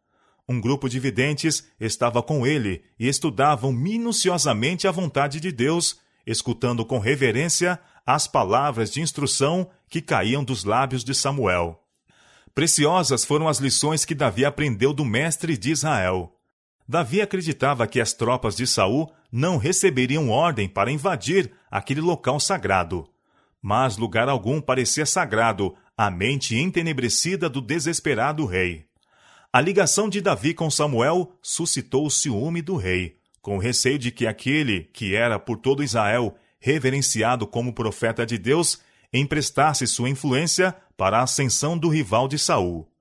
Um 0.48 0.62
grupo 0.62 0.88
de 0.88 1.00
videntes 1.00 1.68
estava 1.80 2.22
com 2.22 2.46
ele 2.46 2.84
e 3.00 3.08
estudavam 3.08 3.72
minuciosamente 3.72 4.88
a 4.88 4.92
vontade 4.92 5.40
de 5.40 5.52
Deus, 5.52 6.00
escutando 6.26 6.86
com 6.86 7.00
reverência 7.00 7.80
as 8.06 8.28
palavras 8.28 8.92
de 8.92 9.02
instrução 9.02 9.68
que 9.90 10.02
caíam 10.02 10.44
dos 10.44 10.64
lábios 10.64 11.04
de 11.04 11.16
Samuel. 11.16 11.82
Preciosas 12.54 13.26
foram 13.26 13.48
as 13.48 13.58
lições 13.58 14.06
que 14.06 14.16
Davi 14.16 14.46
aprendeu 14.46 14.94
do 14.94 15.04
mestre 15.04 15.58
de 15.58 15.72
Israel. 15.72 16.32
Davi 16.88 17.20
acreditava 17.20 17.88
que 17.88 18.00
as 18.00 18.14
tropas 18.14 18.56
de 18.56 18.68
Saul 18.68 19.12
não 19.32 19.58
receberiam 19.58 20.30
ordem 20.30 20.70
para 20.70 20.92
invadir 20.92 21.52
aquele 21.70 22.00
local 22.00 22.40
sagrado. 22.40 23.10
Mas 23.62 23.98
lugar 23.98 24.30
algum 24.30 24.62
parecia 24.62 25.06
sagrado 25.06 25.76
à 25.98 26.12
mente 26.12 26.58
entenebrecida 26.58 27.50
do 27.50 27.62
desesperado 27.62 28.46
rei. 28.46 28.86
A 29.52 29.62
ligação 29.62 30.10
de 30.10 30.20
Davi 30.20 30.54
com 30.54 30.70
Samuel 30.70 31.32
suscitou 31.42 32.06
o 32.06 32.12
ciúme 32.12 32.62
do 32.62 32.76
rei, 32.76 33.18
com 33.42 33.56
o 33.56 33.60
receio 33.60 33.98
de 33.98 34.12
que 34.12 34.28
aquele 34.28 34.90
que 34.94 35.16
era 35.16 35.40
por 35.40 35.58
todo 35.58 35.84
Israel 35.84 36.36
reverenciado 36.60 37.48
como 37.48 37.74
profeta 37.74 38.26
de 38.26 38.38
Deus 38.38 38.82
emprestasse 39.14 39.88
sua 39.88 40.10
influência 40.10 40.76
para 40.98 41.20
a 41.20 41.24
ascensão 41.24 41.78
do 41.78 41.88
rival 41.88 42.28
de 42.28 42.38
Saul. 42.38 42.92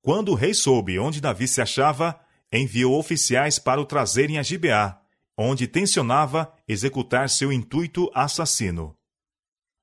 Quando 0.00 0.30
o 0.32 0.34
rei 0.34 0.54
soube 0.54 0.98
onde 0.98 1.20
Davi 1.20 1.46
se 1.46 1.60
achava, 1.60 2.18
enviou 2.52 2.98
oficiais 2.98 3.58
para 3.58 3.80
o 3.80 3.84
trazerem 3.84 4.38
a 4.38 4.42
Gibeá, 4.42 5.00
onde 5.36 5.68
tensionava 5.68 6.52
executar 6.66 7.28
seu 7.28 7.52
intuito 7.52 8.10
assassino. 8.12 8.96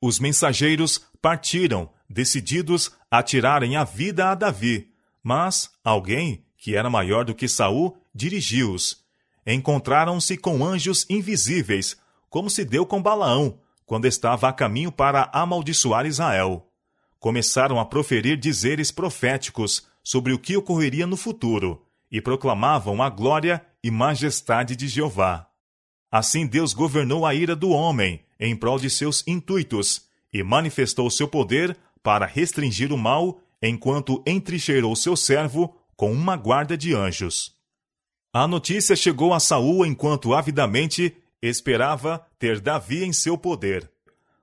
Os 0.01 0.20
mensageiros 0.20 1.06
partiram, 1.22 1.89
decididos 2.10 2.92
a 3.12 3.22
tirarem 3.22 3.78
a 3.78 3.84
vida 3.84 4.32
a 4.32 4.36
Davi, 4.36 4.92
mas 5.24 5.70
alguém, 5.84 6.44
que 6.58 6.75
era 6.75 6.89
maior 6.89 7.24
do 7.24 7.36
que 7.36 7.48
Saul, 7.48 7.98
dirigiu-os. 8.13 9.04
Encontraram-se 9.46 10.38
com 10.38 10.66
anjos 10.66 11.06
invisíveis, 11.10 11.98
como 12.30 12.50
se 12.50 12.66
deu 12.66 12.86
com 12.86 13.01
Balaão, 13.01 13.60
quando 13.86 14.06
estava 14.06 14.48
a 14.48 14.54
caminho 14.54 14.92
para 14.92 15.30
amaldiçoar 15.34 16.06
Israel. 16.06 16.68
Começaram 17.20 17.80
a 17.80 17.86
proferir 17.86 18.38
dizeres 18.38 18.92
proféticos 18.92 19.88
sobre 20.04 20.32
o 20.34 20.39
que 20.39 20.56
ocorreria 20.56 21.06
no 21.06 21.18
futuro 21.18 21.86
e 22.12 22.22
proclamavam 22.22 23.01
a 23.01 23.10
glória 23.10 23.66
e 23.84 23.92
majestade 23.92 24.75
de 24.75 24.88
Jeová. 24.88 25.48
Assim 26.12 26.48
Deus 26.48 26.74
governou 26.74 27.25
a 27.25 27.34
ira 27.36 27.56
do 27.56 27.70
homem 27.70 28.22
em 28.39 28.56
prol 28.56 28.80
de 28.80 28.89
seus 28.89 29.24
intuitos 29.28 30.08
e 30.32 30.44
manifestou 30.44 31.10
seu 31.10 31.28
poder 31.28 31.78
para 32.03 32.25
restringir 32.25 32.91
o 32.91 32.98
mal 32.98 33.41
enquanto 33.62 34.24
entrincheirou 34.25 34.96
seu 34.96 35.15
servo 35.15 35.75
com 35.96 36.12
uma 36.12 36.36
guarda 36.36 36.77
de 36.77 36.94
anjos. 36.94 37.53
A 38.32 38.48
notícia 38.48 38.96
chegou 38.96 39.34
a 39.34 39.39
Saul 39.39 39.86
enquanto 39.86 40.34
avidamente 40.34 41.15
esperava 41.41 42.25
ter 42.38 42.60
Davi 42.60 43.03
em 43.03 43.12
seu 43.12 43.38
poder. 43.38 43.89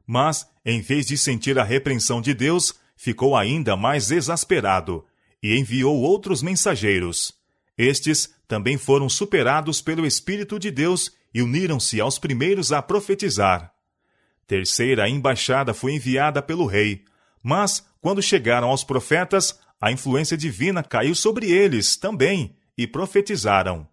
Mas, 0.07 0.47
em 0.65 0.81
vez 0.81 1.07
de 1.07 1.17
sentir 1.17 1.59
a 1.59 1.65
repreensão 1.65 2.21
de 2.21 2.35
Deus, 2.35 2.75
ficou 2.97 3.37
ainda 3.37 3.77
mais 3.77 4.11
exasperado 4.11 5.05
e 5.43 5.57
enviou 5.57 5.97
outros 5.97 6.43
mensageiros. 6.43 7.33
Estes 7.77 8.35
também 8.49 8.77
foram 8.77 9.09
superados 9.09 9.81
pelo 9.81 10.07
Espírito 10.07 10.59
de 10.59 10.71
Deus 10.71 11.13
e 11.33 11.43
uniram-se 11.43 12.01
aos 12.01 12.19
primeiros 12.19 12.73
a 12.73 12.81
profetizar. 12.81 13.73
Terceira 14.47 15.09
embaixada 15.09 15.75
foi 15.75 15.95
enviada 15.95 16.41
pelo 16.41 16.67
rei, 16.67 17.05
mas, 17.49 17.87
quando 18.01 18.21
chegaram 18.21 18.71
aos 18.71 18.83
profetas, 18.83 19.57
a 19.81 19.93
influência 19.93 20.37
divina 20.37 20.83
caiu 20.83 21.15
sobre 21.15 21.49
eles 21.49 21.97
também 21.97 22.57
e 22.77 22.89
profetizaram. 22.89 23.87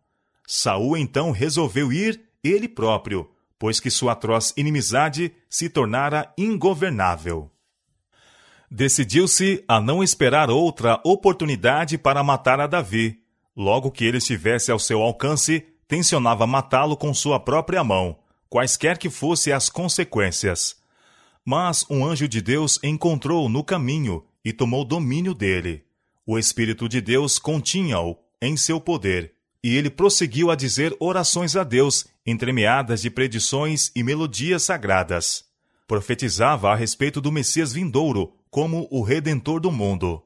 Saul 0.47 0.97
então 0.97 1.29
resolveu 1.29 1.93
ir 1.93 2.19
ele 2.43 2.67
próprio, 2.67 3.29
pois 3.59 3.79
que 3.79 3.91
sua 3.91 4.13
atroz 4.13 4.55
inimizade 4.57 5.31
se 5.47 5.69
tornara 5.69 6.33
ingovernável. 6.35 7.51
Decidiu-se 8.71 9.63
a 9.67 9.79
não 9.79 10.03
esperar 10.03 10.49
outra 10.49 10.99
oportunidade 11.05 11.95
para 11.95 12.23
matar 12.23 12.59
a 12.59 12.65
Davi. 12.65 13.19
Logo 13.55 13.91
que 13.91 14.03
ele 14.03 14.17
estivesse 14.17 14.71
ao 14.71 14.79
seu 14.79 14.99
alcance, 14.99 15.63
tensionava 15.87 16.47
matá-lo 16.47 16.97
com 16.97 17.13
sua 17.13 17.39
própria 17.39 17.83
mão, 17.83 18.17
quaisquer 18.49 18.97
que 18.97 19.11
fossem 19.11 19.53
as 19.53 19.69
consequências. 19.69 20.81
Mas 21.45 21.85
um 21.89 22.05
anjo 22.05 22.27
de 22.27 22.41
Deus 22.41 22.79
encontrou 22.81 23.49
no 23.49 23.63
caminho 23.63 24.23
e 24.43 24.53
tomou 24.53 24.85
domínio 24.85 25.33
dele. 25.33 25.83
O 26.25 26.39
Espírito 26.39 26.87
de 26.87 27.01
Deus 27.01 27.37
continha-o 27.37 28.17
em 28.41 28.55
seu 28.55 28.79
poder, 28.79 29.33
e 29.63 29.75
ele 29.75 29.89
prosseguiu 29.89 30.49
a 30.49 30.55
dizer 30.55 30.95
orações 30.99 31.55
a 31.55 31.63
Deus 31.63 32.05
entremeadas 32.25 33.01
de 33.01 33.09
predições 33.09 33.91
e 33.95 34.03
melodias 34.03 34.63
sagradas. 34.63 35.45
Profetizava 35.87 36.71
a 36.71 36.75
respeito 36.75 37.19
do 37.19 37.31
Messias 37.31 37.73
vindouro 37.73 38.33
como 38.49 38.87
o 38.89 39.01
Redentor 39.01 39.59
do 39.59 39.71
mundo. 39.71 40.23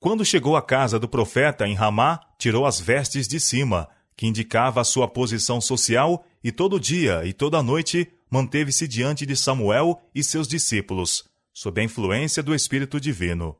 Quando 0.00 0.24
chegou 0.24 0.56
à 0.56 0.62
casa 0.62 0.98
do 0.98 1.08
profeta 1.08 1.68
em 1.68 1.74
Ramá, 1.74 2.18
tirou 2.36 2.66
as 2.66 2.80
vestes 2.80 3.28
de 3.28 3.38
cima, 3.38 3.88
que 4.16 4.26
indicava 4.26 4.80
a 4.80 4.84
sua 4.84 5.06
posição 5.06 5.60
social, 5.60 6.24
e 6.42 6.50
todo 6.50 6.80
dia 6.80 7.24
e 7.24 7.32
toda 7.32 7.62
noite 7.62 8.08
manteve-se 8.32 8.88
diante 8.88 9.26
de 9.26 9.36
Samuel 9.36 10.00
e 10.14 10.24
seus 10.24 10.48
discípulos, 10.48 11.28
sob 11.52 11.82
a 11.82 11.84
influência 11.84 12.42
do 12.42 12.54
Espírito 12.54 12.98
Divino. 12.98 13.54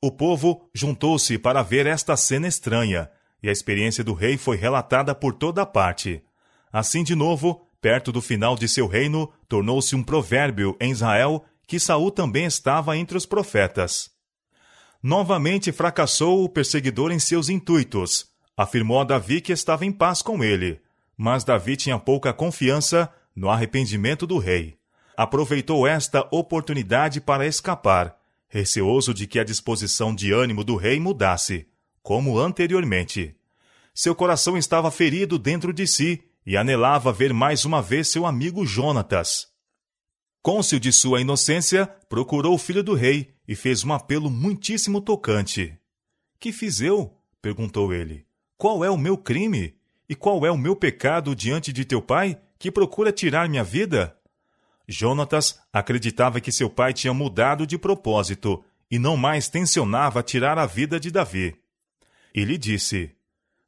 O 0.00 0.10
povo 0.10 0.70
juntou-se 0.72 1.36
para 1.36 1.62
ver 1.62 1.84
esta 1.84 2.16
cena 2.16 2.48
estranha, 2.48 3.10
e 3.42 3.50
a 3.50 3.52
experiência 3.52 4.02
do 4.02 4.14
rei 4.14 4.38
foi 4.38 4.56
relatada 4.56 5.14
por 5.14 5.34
toda 5.34 5.66
parte. 5.66 6.22
Assim, 6.72 7.04
de 7.04 7.14
novo, 7.14 7.68
perto 7.82 8.10
do 8.10 8.22
final 8.22 8.56
de 8.56 8.66
seu 8.66 8.86
reino, 8.86 9.30
tornou-se 9.46 9.94
um 9.94 10.02
provérbio 10.02 10.74
em 10.80 10.90
Israel 10.90 11.44
que 11.66 11.78
Saul 11.78 12.10
também 12.10 12.46
estava 12.46 12.96
entre 12.96 13.18
os 13.18 13.26
profetas. 13.26 14.10
Novamente 15.02 15.70
fracassou 15.70 16.42
o 16.42 16.48
perseguidor 16.48 17.12
em 17.12 17.18
seus 17.18 17.50
intuitos. 17.50 18.26
Afirmou 18.56 19.02
a 19.02 19.04
Davi 19.04 19.42
que 19.42 19.52
estava 19.52 19.84
em 19.84 19.92
paz 19.92 20.22
com 20.22 20.42
ele, 20.42 20.80
mas 21.14 21.44
Davi 21.44 21.76
tinha 21.76 21.98
pouca 21.98 22.32
confiança 22.32 23.12
no 23.34 23.48
arrependimento 23.48 24.26
do 24.26 24.38
rei. 24.38 24.76
Aproveitou 25.16 25.86
esta 25.86 26.26
oportunidade 26.30 27.20
para 27.20 27.46
escapar, 27.46 28.16
receoso 28.48 29.12
de 29.14 29.26
que 29.26 29.38
a 29.38 29.44
disposição 29.44 30.14
de 30.14 30.32
ânimo 30.32 30.64
do 30.64 30.76
rei 30.76 30.98
mudasse, 30.98 31.66
como 32.02 32.38
anteriormente. 32.38 33.34
Seu 33.94 34.14
coração 34.14 34.56
estava 34.56 34.90
ferido 34.90 35.38
dentro 35.38 35.72
de 35.72 35.86
si 35.86 36.22
e 36.44 36.56
anelava 36.56 37.12
ver 37.12 37.32
mais 37.32 37.64
uma 37.64 37.80
vez 37.80 38.08
seu 38.08 38.26
amigo 38.26 38.66
Jonatas. 38.66 39.48
Côncio 40.42 40.80
de 40.80 40.92
sua 40.92 41.20
inocência, 41.20 41.86
procurou 42.08 42.54
o 42.54 42.58
filho 42.58 42.82
do 42.82 42.94
rei 42.94 43.32
e 43.46 43.54
fez 43.54 43.84
um 43.84 43.92
apelo 43.92 44.28
muitíssimo 44.28 45.00
tocante. 45.00 45.78
Que 46.40 46.52
fiz 46.52 46.80
eu? 46.80 47.16
perguntou 47.40 47.92
ele. 47.92 48.26
Qual 48.56 48.84
é 48.84 48.90
o 48.90 48.98
meu 48.98 49.16
crime? 49.16 49.76
E 50.08 50.14
qual 50.14 50.44
é 50.44 50.50
o 50.50 50.58
meu 50.58 50.74
pecado 50.74 51.34
diante 51.36 51.72
de 51.72 51.84
teu 51.84 52.02
pai, 52.02 52.38
que 52.62 52.70
procura 52.70 53.10
tirar 53.10 53.48
minha 53.48 53.64
vida? 53.64 54.16
Jonatas 54.86 55.60
acreditava 55.72 56.40
que 56.40 56.52
seu 56.52 56.70
pai 56.70 56.92
tinha 56.92 57.12
mudado 57.12 57.66
de 57.66 57.76
propósito 57.76 58.64
e 58.88 59.00
não 59.00 59.16
mais 59.16 59.48
tensionava 59.48 60.22
tirar 60.22 60.56
a 60.58 60.64
vida 60.64 61.00
de 61.00 61.10
Davi. 61.10 61.56
Ele 62.32 62.56
disse: 62.56 63.16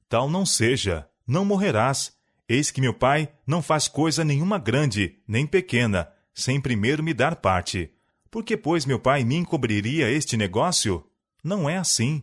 Tal 0.08 0.30
não 0.30 0.46
seja, 0.46 1.08
não 1.26 1.44
morrerás. 1.44 2.12
Eis 2.48 2.70
que 2.70 2.80
meu 2.80 2.94
pai 2.94 3.28
não 3.44 3.60
faz 3.60 3.88
coisa 3.88 4.22
nenhuma 4.22 4.58
grande, 4.58 5.18
nem 5.26 5.44
pequena, 5.44 6.08
sem 6.32 6.60
primeiro 6.60 7.02
me 7.02 7.12
dar 7.12 7.34
parte. 7.34 7.90
Por 8.30 8.44
que, 8.44 8.56
pois, 8.56 8.86
meu 8.86 9.00
pai 9.00 9.24
me 9.24 9.34
encobriria 9.34 10.08
este 10.08 10.36
negócio? 10.36 11.04
Não 11.42 11.68
é 11.68 11.78
assim. 11.78 12.22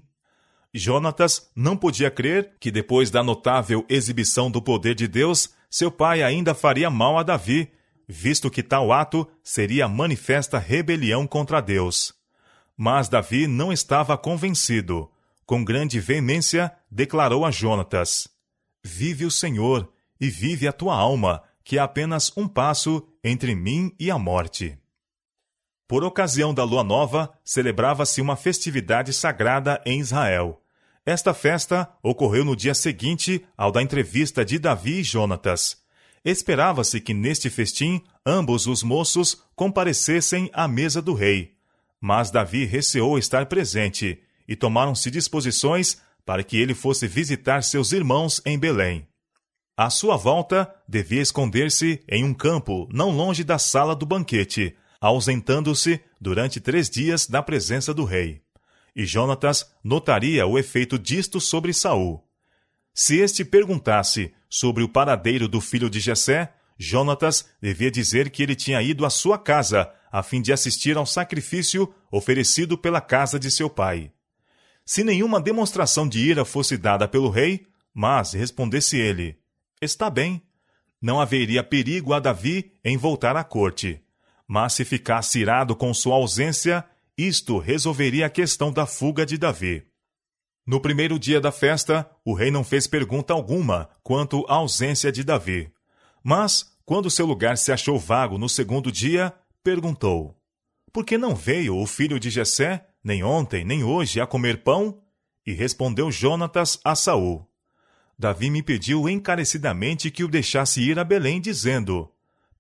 Jonatas 0.74 1.52
não 1.54 1.76
podia 1.76 2.10
crer 2.10 2.54
que, 2.62 2.72
depois 2.72 3.12
da 3.12 3.22
notável 3.22 3.86
exibição 3.90 4.50
do 4.50 4.62
poder 4.62 4.96
de 4.96 5.06
Deus, 5.06 5.50
seu 5.72 5.90
pai 5.90 6.22
ainda 6.22 6.54
faria 6.54 6.90
mal 6.90 7.18
a 7.18 7.24
Davi, 7.24 7.72
visto 8.06 8.52
que 8.52 8.62
tal 8.62 8.92
ato 8.92 9.26
seria 9.42 9.88
manifesta 9.88 10.60
rebelião 10.60 11.26
contra 11.26 11.62
Deus. 11.62 12.14
Mas 12.76 13.08
Davi 13.08 13.48
não 13.48 13.72
estava 13.72 14.18
convencido. 14.18 15.10
Com 15.46 15.64
grande 15.64 15.98
veemência, 16.00 16.72
declarou 16.92 17.46
a 17.46 17.52
Jonatas: 17.52 18.28
Vive 18.84 19.24
o 19.24 19.32
Senhor, 19.32 19.90
e 20.20 20.30
vive 20.30 20.68
a 20.68 20.74
tua 20.74 20.96
alma, 20.96 21.42
que 21.64 21.78
é 21.78 21.82
apenas 21.82 22.36
um 22.36 22.50
passo 22.50 23.08
entre 23.24 23.56
mim 23.56 23.96
e 23.98 24.12
a 24.12 24.20
morte. 24.20 24.78
Por 25.88 26.04
ocasião 26.04 26.54
da 26.54 26.64
lua 26.64 26.84
nova, 26.84 27.32
celebrava-se 27.46 28.22
uma 28.22 28.36
festividade 28.36 29.14
sagrada 29.14 29.82
em 29.86 30.00
Israel. 30.00 30.62
Esta 31.06 31.34
festa 31.34 31.90
ocorreu 32.04 32.46
no 32.46 32.56
dia 32.56 32.76
seguinte 32.76 33.44
ao 33.58 33.72
da 33.72 33.82
entrevista 33.82 34.46
de 34.46 34.60
Davi 34.60 35.00
e 35.00 35.04
Jonatas. 35.04 35.78
Esperava-se 36.24 37.02
que 37.02 37.14
neste 37.14 37.50
festim 37.50 38.02
ambos 38.24 38.68
os 38.68 38.84
moços 38.84 39.42
comparecessem 39.56 40.50
à 40.54 40.68
mesa 40.68 41.02
do 41.02 41.16
rei. 41.16 41.56
Mas 42.00 42.30
Davi 42.30 42.66
receou 42.66 43.18
estar 43.18 43.48
presente 43.48 44.22
e 44.48 44.56
tomaram-se 44.56 45.10
disposições 45.10 46.00
para 46.24 46.44
que 46.44 46.58
ele 46.58 46.76
fosse 46.76 47.08
visitar 47.08 47.64
seus 47.64 47.92
irmãos 47.92 48.40
em 48.46 48.60
Belém. 48.60 49.08
À 49.76 49.90
sua 49.90 50.16
volta, 50.16 50.72
devia 50.88 51.22
esconder-se 51.22 52.04
em 52.08 52.24
um 52.24 52.34
campo 52.34 52.88
não 52.94 53.10
longe 53.10 53.44
da 53.44 53.58
sala 53.58 53.96
do 53.96 54.06
banquete, 54.06 54.76
ausentando-se 55.00 56.00
durante 56.20 56.60
três 56.60 56.88
dias 56.88 57.26
da 57.26 57.42
presença 57.42 57.92
do 57.92 58.04
rei. 58.04 58.44
E 58.96 59.06
Jonatas 59.06 59.72
notaria 59.84 60.46
o 60.46 60.58
efeito 60.58 61.00
disto 61.00 61.40
sobre 61.40 61.74
Saul. 61.74 62.24
Se 62.94 63.18
este 63.18 63.46
perguntasse 63.46 64.34
sobre 64.50 64.84
o 64.84 64.90
paradeiro 64.90 65.48
do 65.48 65.62
filho 65.62 65.90
de 65.90 66.00
Jessé, 66.00 66.54
Jonatas 66.78 67.46
devia 67.62 67.90
dizer 67.90 68.30
que 68.30 68.44
ele 68.44 68.56
tinha 68.56 68.82
ido 68.82 69.06
à 69.06 69.10
sua 69.10 69.38
casa 69.38 69.92
a 70.12 70.22
fim 70.22 70.42
de 70.42 70.52
assistir 70.52 70.98
ao 70.98 71.06
sacrifício 71.06 71.94
oferecido 72.12 72.78
pela 72.78 73.00
casa 73.00 73.40
de 73.40 73.50
seu 73.50 73.70
pai. 73.70 74.12
Se 74.86 75.04
nenhuma 75.04 75.40
demonstração 75.40 76.08
de 76.08 76.20
ira 76.20 76.44
fosse 76.44 76.78
dada 76.78 77.08
pelo 77.08 77.30
rei, 77.30 77.66
mas 77.94 78.34
respondesse 78.34 78.98
ele: 78.98 79.38
Está 79.82 80.10
bem, 80.10 80.42
não 81.02 81.20
haveria 81.20 81.64
perigo 81.64 82.14
a 82.14 82.20
Davi 82.20 82.74
em 82.84 82.98
voltar 82.98 83.38
à 83.38 83.44
corte. 83.44 84.02
Mas 84.48 84.74
se 84.74 84.84
ficasse 84.84 85.40
irado 85.40 85.76
com 85.76 85.94
sua 85.94 86.16
ausência, 86.16 86.84
isto 87.28 87.58
resolveria 87.60 88.26
a 88.26 88.30
questão 88.30 88.72
da 88.72 88.86
fuga 88.86 89.26
de 89.26 89.38
Davi. 89.38 89.86
No 90.66 90.80
primeiro 90.80 91.20
dia 91.20 91.42
da 91.42 91.52
festa, 91.52 92.10
o 92.24 92.34
rei 92.34 92.52
não 92.52 92.64
fez 92.64 92.88
pergunta 92.88 93.34
alguma 93.34 93.90
quanto 94.04 94.46
à 94.48 94.56
ausência 94.56 95.12
de 95.12 95.24
Davi. 95.24 95.72
Mas, 96.24 96.72
quando 96.86 97.10
seu 97.10 97.26
lugar 97.26 97.58
se 97.58 97.72
achou 97.72 97.98
vago 98.00 98.38
no 98.38 98.48
segundo 98.48 98.92
dia, 98.92 99.34
perguntou: 99.64 100.38
Por 100.94 101.04
que 101.04 101.18
não 101.18 101.36
veio 101.36 101.76
o 101.76 101.86
filho 101.86 102.20
de 102.20 102.30
Jessé, 102.30 102.88
nem 103.04 103.24
ontem, 103.24 103.66
nem 103.66 103.84
hoje, 103.84 104.22
a 104.22 104.28
comer 104.28 104.64
pão? 104.64 105.02
E 105.46 105.54
respondeu 105.54 106.12
Jonatas 106.12 106.80
a 106.84 106.96
Saul: 106.96 107.48
Davi 108.18 108.52
me 108.52 108.62
pediu 108.62 109.10
encarecidamente 109.10 110.12
que 110.12 110.24
o 110.24 110.28
deixasse 110.28 110.80
ir 110.82 111.00
a 111.00 111.04
Belém, 111.04 111.42
dizendo: 111.42 112.12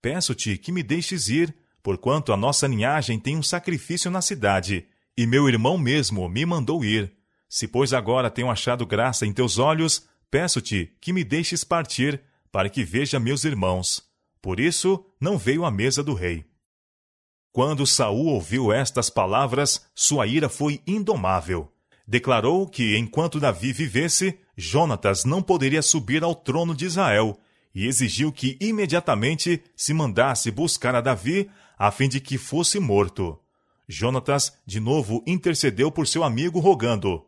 Peço-te 0.01 0.57
que 0.57 0.71
me 0.71 0.81
deixes 0.81 1.29
ir, 1.29 1.55
porquanto 1.83 2.31
a 2.31 2.37
nossa 2.37 2.67
linhagem 2.67 3.19
tem 3.19 3.37
um 3.37 3.43
sacrifício 3.43 4.11
na 4.11 4.21
cidade, 4.21 4.85
e 5.17 5.25
meu 5.25 5.47
irmão 5.47 5.77
mesmo 5.77 6.27
me 6.29 6.45
mandou 6.45 6.83
ir. 6.83 7.13
Se, 7.49 7.67
pois, 7.67 7.93
agora 7.93 8.29
tenho 8.29 8.49
achado 8.49 8.85
graça 8.85 9.25
em 9.25 9.33
teus 9.33 9.57
olhos, 9.57 10.07
peço-te 10.29 10.95
que 11.01 11.11
me 11.11 11.23
deixes 11.23 11.63
partir, 11.63 12.21
para 12.51 12.69
que 12.69 12.83
veja 12.83 13.19
meus 13.19 13.43
irmãos. 13.43 14.03
Por 14.41 14.59
isso, 14.59 15.05
não 15.19 15.37
veio 15.37 15.65
à 15.65 15.71
mesa 15.71 16.03
do 16.03 16.13
rei. 16.13 16.45
Quando 17.51 17.85
Saul 17.85 18.27
ouviu 18.27 18.71
estas 18.71 19.09
palavras, 19.09 19.85
sua 19.93 20.25
ira 20.25 20.47
foi 20.47 20.81
indomável. 20.87 21.71
Declarou 22.07 22.67
que, 22.67 22.97
enquanto 22.97 23.39
Davi 23.39 23.73
vivesse, 23.73 24.39
Jonatas 24.55 25.25
não 25.25 25.41
poderia 25.41 25.81
subir 25.81 26.23
ao 26.23 26.33
trono 26.33 26.73
de 26.73 26.85
Israel, 26.85 27.37
e 27.73 27.87
exigiu 27.87 28.31
que 28.31 28.57
imediatamente 28.59 29.61
se 29.75 29.93
mandasse 29.93 30.51
buscar 30.51 30.95
a 30.95 31.01
Davi, 31.01 31.49
a 31.83 31.89
fim 31.89 32.07
de 32.07 32.21
que 32.21 32.37
fosse 32.37 32.79
morto. 32.79 33.39
Jonatas 33.89 34.55
de 34.67 34.79
novo 34.79 35.23
intercedeu 35.25 35.91
por 35.91 36.07
seu 36.07 36.23
amigo, 36.23 36.59
rogando: 36.59 37.25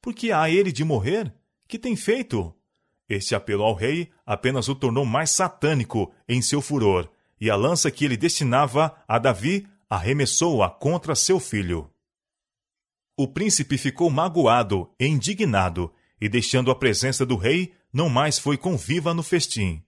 por 0.00 0.12
que 0.12 0.32
há 0.32 0.50
ele 0.50 0.72
de 0.72 0.82
morrer? 0.82 1.32
Que 1.68 1.78
tem 1.78 1.94
feito? 1.94 2.52
Este 3.08 3.32
apelo 3.32 3.62
ao 3.62 3.74
rei 3.74 4.10
apenas 4.26 4.68
o 4.68 4.74
tornou 4.74 5.06
mais 5.06 5.30
satânico 5.30 6.12
em 6.28 6.42
seu 6.42 6.60
furor, 6.60 7.08
e 7.40 7.48
a 7.48 7.54
lança 7.54 7.92
que 7.92 8.04
ele 8.04 8.16
destinava 8.16 8.92
a 9.06 9.20
Davi 9.20 9.68
arremessou-a 9.88 10.68
contra 10.68 11.14
seu 11.14 11.38
filho. 11.38 11.88
O 13.16 13.28
príncipe 13.28 13.78
ficou 13.78 14.10
magoado 14.10 14.90
e 14.98 15.06
indignado, 15.06 15.92
e 16.20 16.28
deixando 16.28 16.72
a 16.72 16.74
presença 16.74 17.24
do 17.24 17.36
rei, 17.36 17.72
não 17.92 18.08
mais 18.08 18.36
foi 18.36 18.56
conviva 18.56 19.14
no 19.14 19.22
festim. 19.22 19.80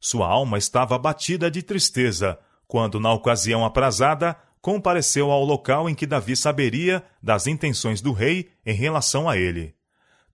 Sua 0.00 0.26
alma 0.26 0.56
estava 0.56 0.94
abatida 0.94 1.50
de 1.50 1.62
tristeza, 1.62 2.38
quando, 2.68 3.00
na 3.00 3.10
ocasião 3.12 3.64
aprazada, 3.64 4.36
compareceu 4.60 5.30
ao 5.30 5.42
local 5.42 5.88
em 5.88 5.94
que 5.94 6.06
Davi 6.06 6.36
saberia 6.36 7.02
das 7.22 7.46
intenções 7.46 8.02
do 8.02 8.12
rei 8.12 8.50
em 8.64 8.74
relação 8.74 9.28
a 9.28 9.36
ele. 9.36 9.74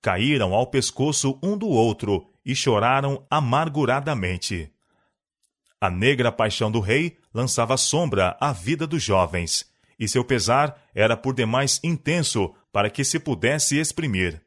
Caíram 0.03 0.53
ao 0.53 0.67
pescoço 0.67 1.39
um 1.43 1.57
do 1.57 1.69
outro 1.69 2.27
e 2.45 2.55
choraram 2.55 3.25
amarguradamente. 3.31 4.71
A 5.81 5.89
negra 5.89 6.33
paixão 6.33 6.71
do 6.71 6.81
rei 6.81 7.17
lançava 7.33 7.77
sombra 7.77 8.37
à 8.41 8.53
vida 8.53 8.87
dos 8.87 9.03
jovens, 9.03 9.71
e 9.99 10.09
seu 10.09 10.25
pesar 10.25 10.83
era 10.95 11.17
por 11.17 11.35
demais 11.35 11.81
intenso 11.85 12.53
para 12.73 12.91
que 12.91 13.05
se 13.05 13.19
pudesse 13.19 13.79
exprimir. 13.79 14.43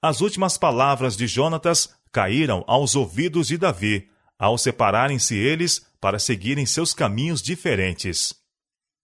As 0.00 0.20
últimas 0.20 0.56
palavras 0.56 1.16
de 1.16 1.26
Jonatas 1.26 1.94
caíram 2.10 2.64
aos 2.66 2.96
ouvidos 2.96 3.48
de 3.48 3.58
Davi, 3.58 4.08
ao 4.38 4.56
separarem-se 4.56 5.34
eles 5.36 5.84
para 6.00 6.18
seguirem 6.18 6.64
seus 6.64 6.94
caminhos 6.94 7.42
diferentes. 7.42 8.34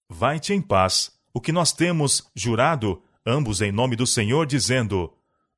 Vai-te 0.08 0.52
em 0.52 0.62
paz. 0.62 1.12
O 1.32 1.40
que 1.40 1.50
nós 1.50 1.72
temos 1.72 2.30
jurado, 2.34 3.02
ambos 3.26 3.60
em 3.60 3.72
nome 3.72 3.96
do 3.96 4.06
Senhor, 4.06 4.46
dizendo: 4.46 5.12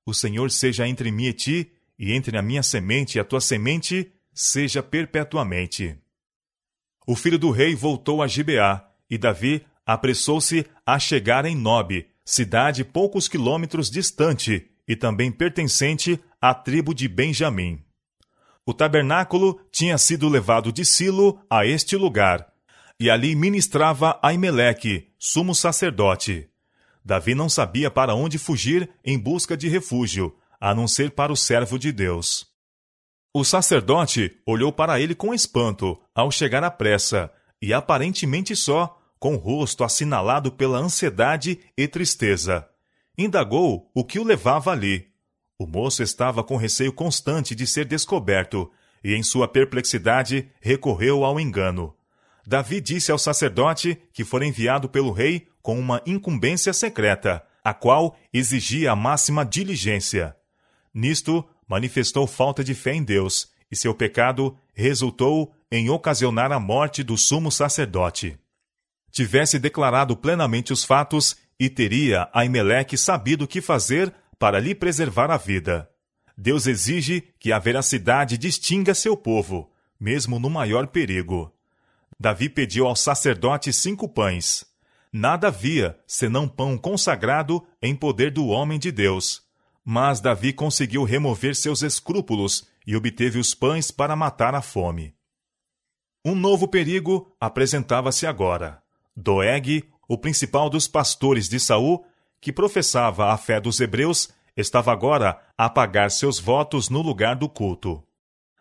O 0.07 0.15
Senhor 0.15 0.51
seja 0.51 0.89
entre 0.89 1.11
mim 1.11 1.27
e 1.27 1.33
ti, 1.33 1.73
e 1.99 2.13
entre 2.13 2.39
a 2.39 2.43
minha 2.43 2.63
semente 2.63 3.19
e 3.19 3.21
a 3.21 3.25
tua 3.25 3.41
semente, 3.41 4.11
seja 4.33 4.83
perpetuamente. 4.83 5.99
O 7.07 7.15
filho 7.15 7.39
do 7.39 7.51
rei 7.51 7.75
voltou 7.75 8.23
a 8.23 8.27
Gibeá, 8.27 8.89
e 9.09 9.17
Davi 9.17 9.65
apressou-se 9.85 10.67
a 10.85 10.99
chegar 10.99 11.45
em 11.45 11.55
Nob, 11.55 12.07
cidade 12.25 12.85
poucos 12.85 13.29
quilômetros 13.29 13.91
distante, 13.91 14.69
e 14.89 14.97
também 14.97 15.31
pertencente 15.31 16.19
à 16.41 16.55
tribo 16.55 16.95
de 16.95 17.09
Benjamim. 17.09 17.86
O 18.69 18.75
tabernáculo 18.75 19.61
tinha 19.71 19.97
sido 19.97 20.29
levado 20.29 20.73
de 20.73 20.85
Silo 20.85 21.41
a 21.49 21.65
este 21.65 21.97
lugar, 21.97 22.53
e 22.99 23.09
ali 23.09 23.37
ministrava 23.37 24.19
Aimeleque, 24.21 25.13
sumo 25.17 25.55
sacerdote. 25.55 26.51
Davi 27.05 27.33
não 27.33 27.49
sabia 27.49 27.93
para 27.93 28.17
onde 28.17 28.39
fugir 28.39 28.91
em 29.05 29.17
busca 29.17 29.57
de 29.57 29.69
refúgio, 29.69 30.37
a 30.61 30.75
não 30.75 30.89
ser 30.89 31.13
para 31.13 31.33
o 31.33 31.37
servo 31.37 31.79
de 31.79 31.93
Deus. 31.93 32.45
O 33.33 33.45
sacerdote 33.45 34.37
olhou 34.45 34.73
para 34.73 34.99
ele 34.99 35.15
com 35.15 35.33
espanto 35.33 35.97
ao 36.13 36.33
chegar 36.33 36.65
à 36.65 36.71
pressa, 36.71 37.31
e 37.63 37.73
aparentemente 37.73 38.57
só, 38.57 38.99
com 39.21 39.37
o 39.37 39.39
rosto 39.39 39.85
assinalado 39.85 40.51
pela 40.51 40.79
ansiedade 40.79 41.61
e 41.77 41.87
tristeza. 41.87 42.69
Indagou 43.17 43.89
o 43.95 44.05
que 44.05 44.19
o 44.19 44.25
levava 44.25 44.73
ali. 44.73 45.07
O 45.59 45.67
moço 45.67 46.03
estava 46.03 46.45
com 46.45 46.57
receio 46.57 46.93
constante 46.93 47.55
de 47.55 47.67
ser 47.67 47.87
descoberto, 47.87 48.71
e 49.03 49.15
em 49.15 49.23
sua 49.23 49.49
perplexidade 49.49 50.49
recorreu 50.61 51.25
ao 51.25 51.41
engano. 51.41 51.95
Davi 52.47 52.81
disse 52.81 53.11
ao 53.11 53.19
sacerdote 53.19 53.99
que 54.13 54.25
fora 54.25 54.47
enviado 54.47 54.89
pelo 54.89 55.13
rei 55.13 55.49
com 55.63 55.79
uma 55.79 56.03
incumbência 56.07 56.73
secreta, 56.73 57.43
a 57.65 57.75
qual 57.75 58.17
exigia 58.33 58.93
a 58.93 58.97
máxima 58.97 59.45
diligência. 59.45 60.37
Nisto, 60.95 61.45
manifestou 61.67 62.27
falta 62.27 62.63
de 62.63 62.75
fé 62.75 62.95
em 62.95 63.03
Deus, 63.03 63.51
e 63.71 63.75
seu 63.75 63.95
pecado 63.95 64.57
resultou 64.75 65.53
em 65.73 65.91
ocasionar 65.91 66.53
a 66.53 66.61
morte 66.61 67.03
do 67.03 67.17
sumo 67.17 67.51
sacerdote. 67.51 68.39
Tivesse 69.11 69.59
declarado 69.59 70.17
plenamente 70.17 70.73
os 70.73 70.85
fatos, 70.85 71.37
e 71.59 71.71
teria 71.71 72.29
Aimeleque 72.33 72.99
sabido 72.99 73.43
o 73.43 73.49
que 73.49 73.61
fazer 73.61 74.13
para 74.39 74.61
lhe 74.61 74.75
preservar 74.75 75.31
a 75.31 75.37
vida. 75.37 75.91
Deus 76.37 76.67
exige 76.67 77.23
que 77.39 77.53
a 77.53 77.59
veracidade 77.59 78.37
distinga 78.37 78.95
seu 78.95 79.17
povo, 79.17 79.71
mesmo 79.99 80.39
no 80.39 80.51
maior 80.51 80.87
perigo. 80.87 81.53
Davi 82.19 82.49
pediu 82.49 82.87
ao 82.87 82.97
sacerdote 82.97 83.73
cinco 83.73 84.09
pães. 84.09 84.65
Nada 85.13 85.49
havia 85.49 85.99
senão 86.07 86.47
pão 86.47 86.77
consagrado 86.77 87.67
em 87.81 87.95
poder 87.95 88.31
do 88.31 88.47
homem 88.49 88.79
de 88.79 88.93
Deus, 88.93 89.43
mas 89.85 90.21
Davi 90.21 90.53
conseguiu 90.53 91.05
remover 91.05 91.55
seus 91.55 91.83
escrúpulos 91.83 92.67
e 92.87 92.95
obteve 92.97 93.39
os 93.39 93.55
pães 93.55 93.91
para 93.91 94.17
matar 94.17 94.55
a 94.55 94.61
fome. 94.61 95.15
Um 96.25 96.35
novo 96.35 96.69
perigo 96.69 97.35
apresentava-se 97.41 98.27
agora. 98.27 98.83
Doeg, 99.17 99.85
o 100.09 100.19
principal 100.19 100.69
dos 100.69 100.87
pastores 100.87 101.49
de 101.49 101.59
Saul, 101.59 102.05
que 102.41 102.53
professava 102.53 103.33
a 103.33 103.37
fé 103.37 103.61
dos 103.61 103.81
hebreus, 103.81 104.31
estava 104.57 104.93
agora 104.93 105.41
a 105.57 105.69
pagar 105.69 106.11
seus 106.11 106.39
votos 106.39 106.89
no 106.89 107.03
lugar 107.03 107.37
do 107.37 107.49
culto. 107.49 108.03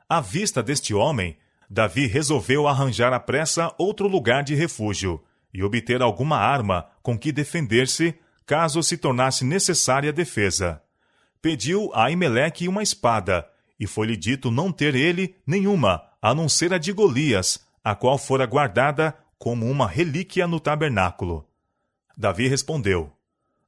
À 0.08 0.22
vista 0.22 0.62
deste 0.62 0.94
homem, 0.94 1.38
Davi 1.70 2.06
resolveu 2.06 2.68
arranjar 2.68 3.14
à 3.14 3.20
pressa 3.20 3.74
outro 3.78 4.08
lugar 4.08 4.44
de 4.44 4.56
refúgio 4.56 5.24
e 5.54 5.64
obter 5.64 6.02
alguma 6.02 6.38
arma 6.38 6.88
com 7.02 7.18
que 7.18 7.32
defender-se 7.32 8.16
caso 8.46 8.84
se 8.84 8.98
tornasse 8.98 9.44
necessária 9.44 10.10
a 10.10 10.14
defesa 10.14 10.82
pediu 11.46 11.92
a 11.94 12.06
Aimeleque 12.06 12.68
uma 12.68 12.82
espada, 12.82 13.48
e 13.80 13.86
foi-lhe 13.86 14.18
dito 14.18 14.50
não 14.50 14.72
ter 14.72 14.96
ele 14.96 15.36
nenhuma, 15.46 16.02
a 16.20 16.34
não 16.34 16.50
ser 16.50 16.74
a 16.74 16.80
de 16.80 16.92
Golias, 16.92 17.64
a 17.84 17.94
qual 17.94 18.18
fora 18.18 18.48
guardada 18.48 19.16
como 19.38 19.70
uma 19.70 19.88
relíquia 19.88 20.48
no 20.48 20.60
tabernáculo. 20.60 21.48
Davi 22.18 22.48
respondeu: 22.48 23.14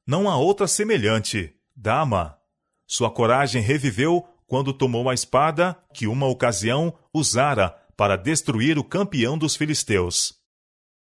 Não 0.08 0.26
há 0.26 0.38
outra 0.38 0.66
semelhante, 0.66 1.54
dama. 1.76 2.38
Sua 2.86 3.10
coragem 3.10 3.60
reviveu 3.60 4.26
quando 4.46 4.72
tomou 4.72 5.10
a 5.10 5.12
espada 5.12 5.76
que 5.92 6.06
uma 6.06 6.26
ocasião 6.26 6.94
usara 7.12 7.76
para 7.94 8.16
destruir 8.16 8.78
o 8.78 8.84
campeão 8.84 9.36
dos 9.36 9.54
filisteus. 9.54 10.34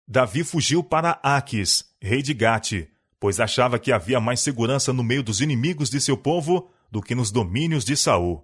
Davi 0.08 0.44
fugiu 0.44 0.84
para 0.84 1.20
Aques, 1.22 1.86
rei 2.02 2.24
de 2.24 2.34
Gate, 2.34 2.88
pois 3.20 3.40
achava 3.40 3.78
que 3.78 3.92
havia 3.92 4.20
mais 4.20 4.40
segurança 4.40 4.92
no 4.92 5.04
meio 5.04 5.22
dos 5.22 5.40
inimigos 5.40 5.92
de 5.92 6.02
seu 6.02 6.18
povo 6.18 6.72
do 6.90 7.00
que 7.00 7.14
nos 7.14 7.30
domínios 7.30 7.86
de 7.86 7.96
Saul. 7.96 8.44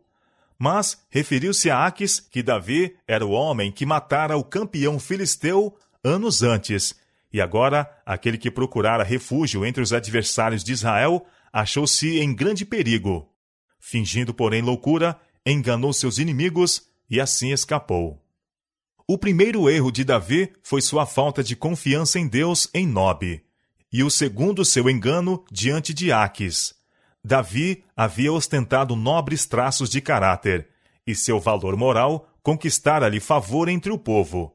Mas 0.59 1.03
referiu-se 1.09 1.71
a 1.71 1.87
Aques 1.87 2.19
que 2.19 2.43
Davi 2.43 2.95
era 3.07 3.25
o 3.25 3.31
homem 3.31 3.71
que 3.71 3.83
matara 3.83 4.37
o 4.37 4.43
campeão 4.43 4.99
filisteu 4.99 5.75
anos 6.03 6.43
antes, 6.43 6.93
e 7.35 7.41
agora 7.41 7.85
aquele 8.05 8.37
que 8.37 8.49
procurara 8.49 9.03
refúgio 9.03 9.65
entre 9.65 9.83
os 9.83 9.91
adversários 9.91 10.63
de 10.63 10.71
Israel 10.71 11.25
achou-se 11.51 12.17
em 12.17 12.33
grande 12.33 12.63
perigo. 12.65 13.29
Fingindo, 13.77 14.33
porém, 14.33 14.61
loucura, 14.61 15.19
enganou 15.45 15.91
seus 15.91 16.17
inimigos 16.17 16.83
e 17.09 17.19
assim 17.19 17.51
escapou. 17.51 18.23
O 19.05 19.17
primeiro 19.17 19.69
erro 19.69 19.91
de 19.91 20.05
Davi 20.05 20.49
foi 20.63 20.81
sua 20.81 21.05
falta 21.05 21.43
de 21.43 21.57
confiança 21.57 22.17
em 22.17 22.25
Deus 22.25 22.69
em 22.73 22.87
Nob 22.87 23.43
e 23.91 24.01
o 24.01 24.09
segundo 24.09 24.63
seu 24.63 24.89
engano 24.89 25.43
diante 25.51 25.93
de 25.93 26.13
Aques. 26.13 26.73
Davi 27.21 27.83
havia 27.97 28.31
ostentado 28.31 28.95
nobres 28.95 29.45
traços 29.45 29.89
de 29.89 29.99
caráter, 29.99 30.69
e 31.05 31.13
seu 31.13 31.37
valor 31.41 31.75
moral 31.75 32.29
conquistara-lhe 32.41 33.19
favor 33.19 33.67
entre 33.67 33.91
o 33.91 33.97
povo. 33.97 34.54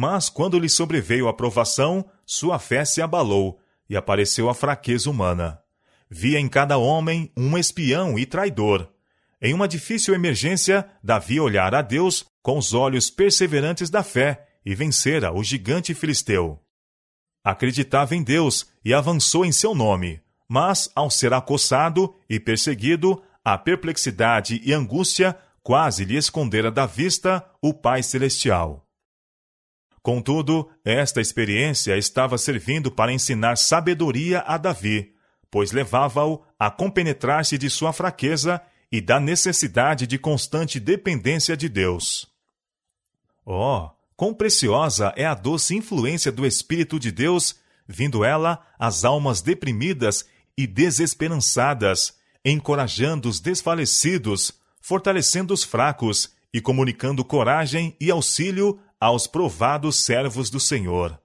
Mas 0.00 0.30
quando 0.30 0.58
lhe 0.58 0.66
sobreveio 0.66 1.28
a 1.28 1.34
provação, 1.34 2.06
sua 2.24 2.58
fé 2.58 2.86
se 2.86 3.02
abalou, 3.02 3.60
e 3.86 3.94
apareceu 3.94 4.48
a 4.48 4.54
fraqueza 4.54 5.10
humana. 5.10 5.60
Via 6.08 6.40
em 6.40 6.48
cada 6.48 6.78
homem 6.78 7.30
um 7.36 7.58
espião 7.58 8.18
e 8.18 8.24
traidor. 8.24 8.88
Em 9.42 9.52
uma 9.52 9.68
difícil 9.68 10.14
emergência, 10.14 10.88
Davi 11.04 11.38
olhara 11.38 11.80
a 11.80 11.82
Deus 11.82 12.24
com 12.42 12.56
os 12.56 12.72
olhos 12.72 13.10
perseverantes 13.10 13.90
da 13.90 14.02
fé 14.02 14.46
e 14.64 14.74
vencera 14.74 15.34
o 15.34 15.44
gigante 15.44 15.92
filisteu. 15.92 16.58
Acreditava 17.44 18.16
em 18.16 18.22
Deus 18.22 18.70
e 18.82 18.94
avançou 18.94 19.44
em 19.44 19.52
seu 19.52 19.74
nome, 19.74 20.22
mas, 20.48 20.90
ao 20.94 21.10
ser 21.10 21.34
acossado 21.34 22.14
e 22.26 22.40
perseguido, 22.40 23.22
a 23.44 23.58
perplexidade 23.58 24.62
e 24.64 24.72
angústia 24.72 25.36
quase 25.62 26.06
lhe 26.06 26.16
escondera 26.16 26.70
da 26.70 26.86
vista 26.86 27.44
o 27.60 27.74
Pai 27.74 28.02
Celestial. 28.02 28.86
Contudo, 30.02 30.70
esta 30.84 31.20
experiência 31.20 31.96
estava 31.96 32.38
servindo 32.38 32.90
para 32.90 33.12
ensinar 33.12 33.56
sabedoria 33.56 34.40
a 34.46 34.56
Davi, 34.56 35.14
pois 35.50 35.72
levava-o 35.72 36.42
a 36.58 36.70
compenetrar-se 36.70 37.58
de 37.58 37.68
sua 37.68 37.92
fraqueza 37.92 38.60
e 38.90 39.00
da 39.00 39.20
necessidade 39.20 40.06
de 40.06 40.18
constante 40.18 40.80
dependência 40.80 41.56
de 41.56 41.68
Deus. 41.68 42.28
Oh, 43.44 43.90
Quão 44.20 44.34
preciosa 44.34 45.14
é 45.16 45.24
a 45.24 45.32
doce 45.32 45.74
influência 45.74 46.30
do 46.30 46.44
Espírito 46.44 47.00
de 47.00 47.10
Deus, 47.10 47.56
vindo 47.88 48.22
ela 48.22 48.60
às 48.78 49.02
almas 49.02 49.40
deprimidas 49.40 50.26
e 50.58 50.66
desesperançadas, 50.66 52.12
encorajando 52.44 53.30
os 53.30 53.40
desfalecidos, 53.40 54.52
fortalecendo 54.78 55.54
os 55.54 55.64
fracos 55.64 56.34
e 56.52 56.60
comunicando 56.60 57.24
coragem 57.24 57.96
e 57.98 58.10
auxílio 58.10 58.78
aos 59.00 59.26
provados 59.26 60.04
servos 60.04 60.50
do 60.50 60.60
Senhor. 60.60 61.18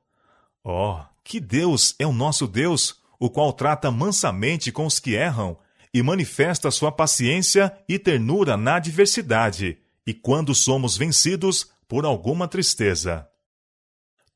Oh, 0.63 0.97
que 1.23 1.39
Deus 1.39 1.93
é 1.99 2.07
o 2.07 2.13
nosso 2.13 2.47
Deus, 2.47 3.01
o 3.19 3.29
qual 3.29 3.51
trata 3.51 3.91
mansamente 3.91 4.71
com 4.71 4.85
os 4.85 4.99
que 4.99 5.13
erram 5.13 5.57
e 5.93 6.01
manifesta 6.01 6.71
sua 6.71 6.91
paciência 6.91 7.75
e 7.87 7.99
ternura 7.99 8.57
na 8.57 8.75
adversidade, 8.75 9.77
e 10.07 10.13
quando 10.13 10.55
somos 10.55 10.97
vencidos, 10.97 11.69
por 11.87 12.05
alguma 12.05 12.47
tristeza. 12.47 13.27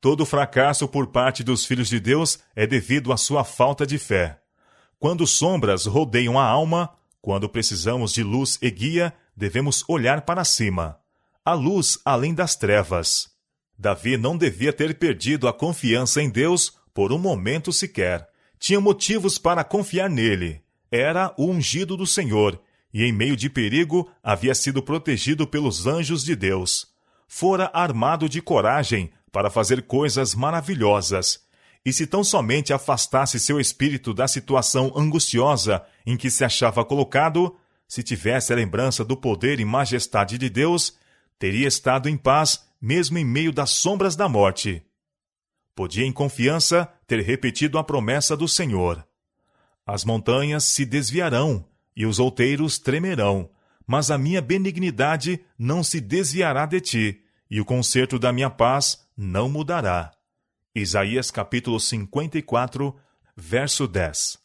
Todo 0.00 0.24
fracasso 0.24 0.88
por 0.88 1.08
parte 1.08 1.44
dos 1.44 1.66
filhos 1.66 1.88
de 1.88 2.00
Deus 2.00 2.38
é 2.56 2.66
devido 2.66 3.12
à 3.12 3.16
sua 3.16 3.44
falta 3.44 3.86
de 3.86 3.98
fé. 3.98 4.40
Quando 4.98 5.26
sombras 5.26 5.86
rodeiam 5.86 6.38
a 6.38 6.44
alma, 6.44 6.90
quando 7.20 7.48
precisamos 7.48 8.12
de 8.12 8.22
luz 8.22 8.58
e 8.62 8.70
guia, 8.70 9.12
devemos 9.36 9.84
olhar 9.88 10.22
para 10.22 10.44
cima. 10.44 10.98
A 11.44 11.52
luz 11.52 11.98
além 12.04 12.32
das 12.32 12.56
trevas. 12.56 13.29
Davi 13.80 14.16
não 14.16 14.36
devia 14.36 14.72
ter 14.72 14.96
perdido 14.96 15.48
a 15.48 15.52
confiança 15.52 16.22
em 16.22 16.30
Deus 16.30 16.78
por 16.94 17.12
um 17.12 17.18
momento 17.18 17.72
sequer. 17.72 18.28
Tinha 18.58 18.80
motivos 18.80 19.38
para 19.38 19.64
confiar 19.64 20.08
nele. 20.08 20.60
Era 20.90 21.34
o 21.36 21.46
ungido 21.46 21.96
do 21.96 22.06
Senhor, 22.06 22.60
e 22.94 23.02
em 23.02 23.12
meio 23.12 23.36
de 23.36 23.50
perigo 23.50 24.08
havia 24.22 24.54
sido 24.54 24.82
protegido 24.82 25.46
pelos 25.46 25.86
anjos 25.86 26.22
de 26.22 26.36
Deus 26.36 26.90
fora 27.32 27.70
armado 27.72 28.28
de 28.28 28.42
coragem 28.42 29.08
para 29.30 29.48
fazer 29.48 29.82
coisas 29.82 30.34
maravilhosas, 30.34 31.38
e 31.84 31.92
se 31.92 32.04
tão 32.04 32.24
somente 32.24 32.72
afastasse 32.72 33.38
seu 33.38 33.60
espírito 33.60 34.12
da 34.12 34.26
situação 34.26 34.92
angustiosa 34.96 35.80
em 36.04 36.16
que 36.16 36.28
se 36.28 36.44
achava 36.44 36.84
colocado, 36.84 37.56
se 37.86 38.02
tivesse 38.02 38.52
a 38.52 38.56
lembrança 38.56 39.04
do 39.04 39.16
poder 39.16 39.60
e 39.60 39.64
majestade 39.64 40.36
de 40.36 40.50
Deus, 40.50 40.98
teria 41.38 41.68
estado 41.68 42.08
em 42.08 42.16
paz 42.16 42.66
mesmo 42.80 43.18
em 43.18 43.24
meio 43.24 43.52
das 43.52 43.70
sombras 43.70 44.16
da 44.16 44.28
morte. 44.28 44.82
Podia 45.74 46.06
em 46.06 46.12
confiança 46.12 46.88
ter 47.06 47.20
repetido 47.20 47.78
a 47.78 47.84
promessa 47.84 48.36
do 48.36 48.48
Senhor: 48.48 49.06
As 49.86 50.04
montanhas 50.04 50.64
se 50.64 50.84
desviarão, 50.84 51.64
e 51.94 52.06
os 52.06 52.18
outeiros 52.18 52.78
tremerão, 52.78 53.50
mas 53.86 54.10
a 54.10 54.16
minha 54.16 54.40
benignidade 54.40 55.40
não 55.58 55.82
se 55.82 56.00
desviará 56.00 56.64
de 56.64 56.80
ti, 56.80 57.20
e 57.50 57.60
o 57.60 57.64
conserto 57.64 58.18
da 58.18 58.32
minha 58.32 58.48
paz 58.48 59.04
não 59.16 59.48
mudará. 59.48 60.12
Isaías 60.74 61.30
capítulo 61.30 61.80
54, 61.80 62.94
verso 63.36 63.88
10. 63.88 64.38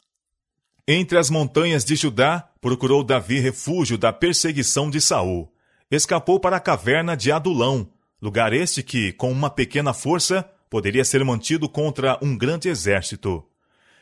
Entre 0.88 1.18
as 1.18 1.30
montanhas 1.30 1.86
de 1.86 1.96
Judá, 1.96 2.50
procurou 2.60 3.04
Davi 3.04 3.40
refúgio 3.40 3.98
da 3.98 4.12
perseguição 4.12 4.90
de 4.90 5.00
Saul. 5.00 5.52
Escapou 5.90 6.40
para 6.40 6.58
a 6.58 6.60
caverna 6.60 7.16
de 7.16 7.32
Adulão, 7.32 7.92
lugar 8.26 8.54
este 8.54 8.82
que, 8.82 9.12
com 9.12 9.32
uma 9.32 9.52
pequena 9.52 9.94
força, 9.94 10.44
poderia 10.68 11.06
ser 11.06 11.24
mantido 11.24 11.70
contra 11.70 12.18
um 12.24 12.36
grande 12.36 12.68
exército. 12.68 13.46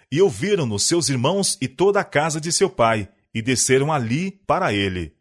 E 0.10 0.22
ouviram-no 0.22 0.80
seus 0.80 1.10
irmãos 1.10 1.58
e 1.60 1.68
toda 1.68 2.00
a 2.00 2.06
casa 2.06 2.40
de 2.40 2.50
seu 2.50 2.70
pai, 2.70 3.10
e 3.34 3.42
desceram 3.42 3.92
ali 3.92 4.32
para 4.32 4.72
ele. 4.72 5.14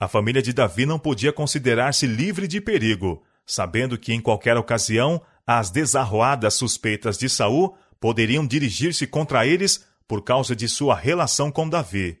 A 0.00 0.08
família 0.08 0.42
de 0.42 0.52
Davi 0.52 0.84
não 0.84 0.98
podia 0.98 1.32
considerar-se 1.32 2.08
livre 2.08 2.48
de 2.48 2.60
perigo, 2.60 3.22
sabendo 3.46 3.96
que 3.96 4.12
em 4.12 4.20
qualquer 4.20 4.56
ocasião 4.56 5.22
as 5.46 5.70
desarroadas 5.70 6.54
suspeitas 6.54 7.16
de 7.16 7.28
Saul 7.28 7.76
poderiam 8.00 8.44
dirigir-se 8.44 9.06
contra 9.06 9.46
eles 9.46 9.84
por 10.08 10.22
causa 10.22 10.56
de 10.56 10.68
sua 10.68 10.96
relação 10.96 11.52
com 11.52 11.68
Davi. 11.68 12.18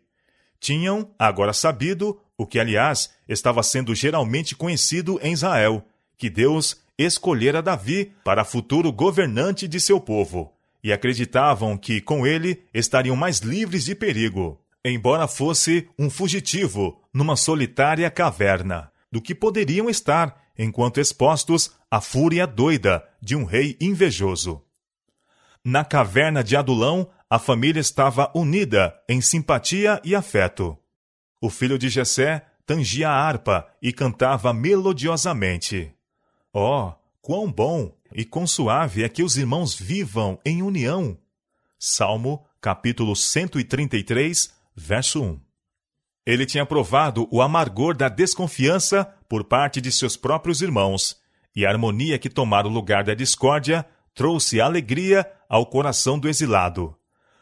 Tinham 0.60 1.12
agora 1.18 1.52
sabido, 1.52 2.20
o 2.38 2.46
que 2.46 2.60
aliás 2.60 3.10
estava 3.28 3.64
sendo 3.64 3.94
geralmente 3.96 4.54
conhecido 4.54 5.18
em 5.20 5.32
Israel, 5.32 5.84
que 6.16 6.30
Deus 6.30 6.82
escolhera 6.98 7.62
Davi 7.62 8.12
para 8.24 8.44
futuro 8.44 8.92
governante 8.92 9.66
de 9.66 9.80
seu 9.80 10.00
povo, 10.00 10.52
e 10.82 10.92
acreditavam 10.92 11.76
que 11.76 12.00
com 12.00 12.26
ele 12.26 12.62
estariam 12.72 13.16
mais 13.16 13.38
livres 13.38 13.84
de 13.84 13.94
perigo, 13.94 14.60
embora 14.84 15.26
fosse 15.26 15.88
um 15.98 16.10
fugitivo 16.10 17.00
numa 17.12 17.36
solitária 17.36 18.10
caverna, 18.10 18.92
do 19.10 19.20
que 19.20 19.34
poderiam 19.34 19.88
estar 19.88 20.42
enquanto 20.58 21.00
expostos 21.00 21.72
à 21.90 22.00
fúria 22.00 22.46
doida 22.46 23.02
de 23.20 23.34
um 23.34 23.44
rei 23.44 23.76
invejoso. 23.80 24.62
Na 25.64 25.84
caverna 25.84 26.44
de 26.44 26.56
Adulão, 26.56 27.08
a 27.30 27.38
família 27.38 27.80
estava 27.80 28.30
unida 28.34 28.94
em 29.08 29.20
simpatia 29.20 30.00
e 30.04 30.14
afeto. 30.14 30.76
O 31.40 31.48
filho 31.48 31.78
de 31.78 31.88
Jessé 31.88 32.44
tangia 32.66 33.08
a 33.08 33.12
harpa 33.12 33.66
e 33.80 33.92
cantava 33.92 34.52
melodiosamente. 34.52 35.93
Oh, 36.56 36.92
quão 37.20 37.50
bom 37.50 37.92
e 38.14 38.24
quão 38.24 38.46
suave 38.46 39.02
é 39.02 39.08
que 39.08 39.24
os 39.24 39.36
irmãos 39.36 39.74
vivam 39.74 40.38
em 40.46 40.62
união! 40.62 41.18
Salmo, 41.76 42.46
capítulo 42.60 43.16
133, 43.16 44.54
verso 44.72 45.20
1. 45.20 45.40
Ele 46.24 46.46
tinha 46.46 46.64
provado 46.64 47.26
o 47.32 47.42
amargor 47.42 47.96
da 47.96 48.08
desconfiança 48.08 49.04
por 49.28 49.42
parte 49.42 49.80
de 49.80 49.90
seus 49.90 50.16
próprios 50.16 50.62
irmãos, 50.62 51.16
e 51.56 51.66
a 51.66 51.70
harmonia 51.70 52.20
que 52.20 52.30
tomara 52.30 52.68
o 52.68 52.70
lugar 52.70 53.02
da 53.02 53.14
discórdia 53.14 53.84
trouxe 54.14 54.60
alegria 54.60 55.28
ao 55.48 55.66
coração 55.66 56.20
do 56.20 56.28
exilado. 56.28 56.96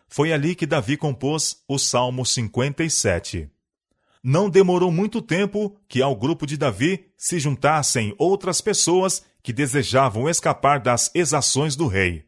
Foi 0.09 0.33
ali 0.33 0.55
que 0.55 0.65
Davi 0.65 0.97
compôs 0.97 1.63
o 1.69 1.79
Salmo 1.79 2.25
57. 2.25 3.52
Não 4.23 4.49
demorou 4.49 4.93
muito 4.93 5.21
tempo 5.21 5.77
que 5.89 6.01
ao 6.01 6.15
grupo 6.15 6.47
de 6.47 6.57
Davi 6.57 7.07
se 7.17 7.41
juntassem 7.41 8.15
outras 8.17 8.61
pessoas 8.61 9.25
que 9.43 9.53
desejavam 9.53 10.29
escapar 10.29 10.79
das 10.79 11.11
exações 11.15 11.75
do 11.75 11.89
rei. 11.89 12.25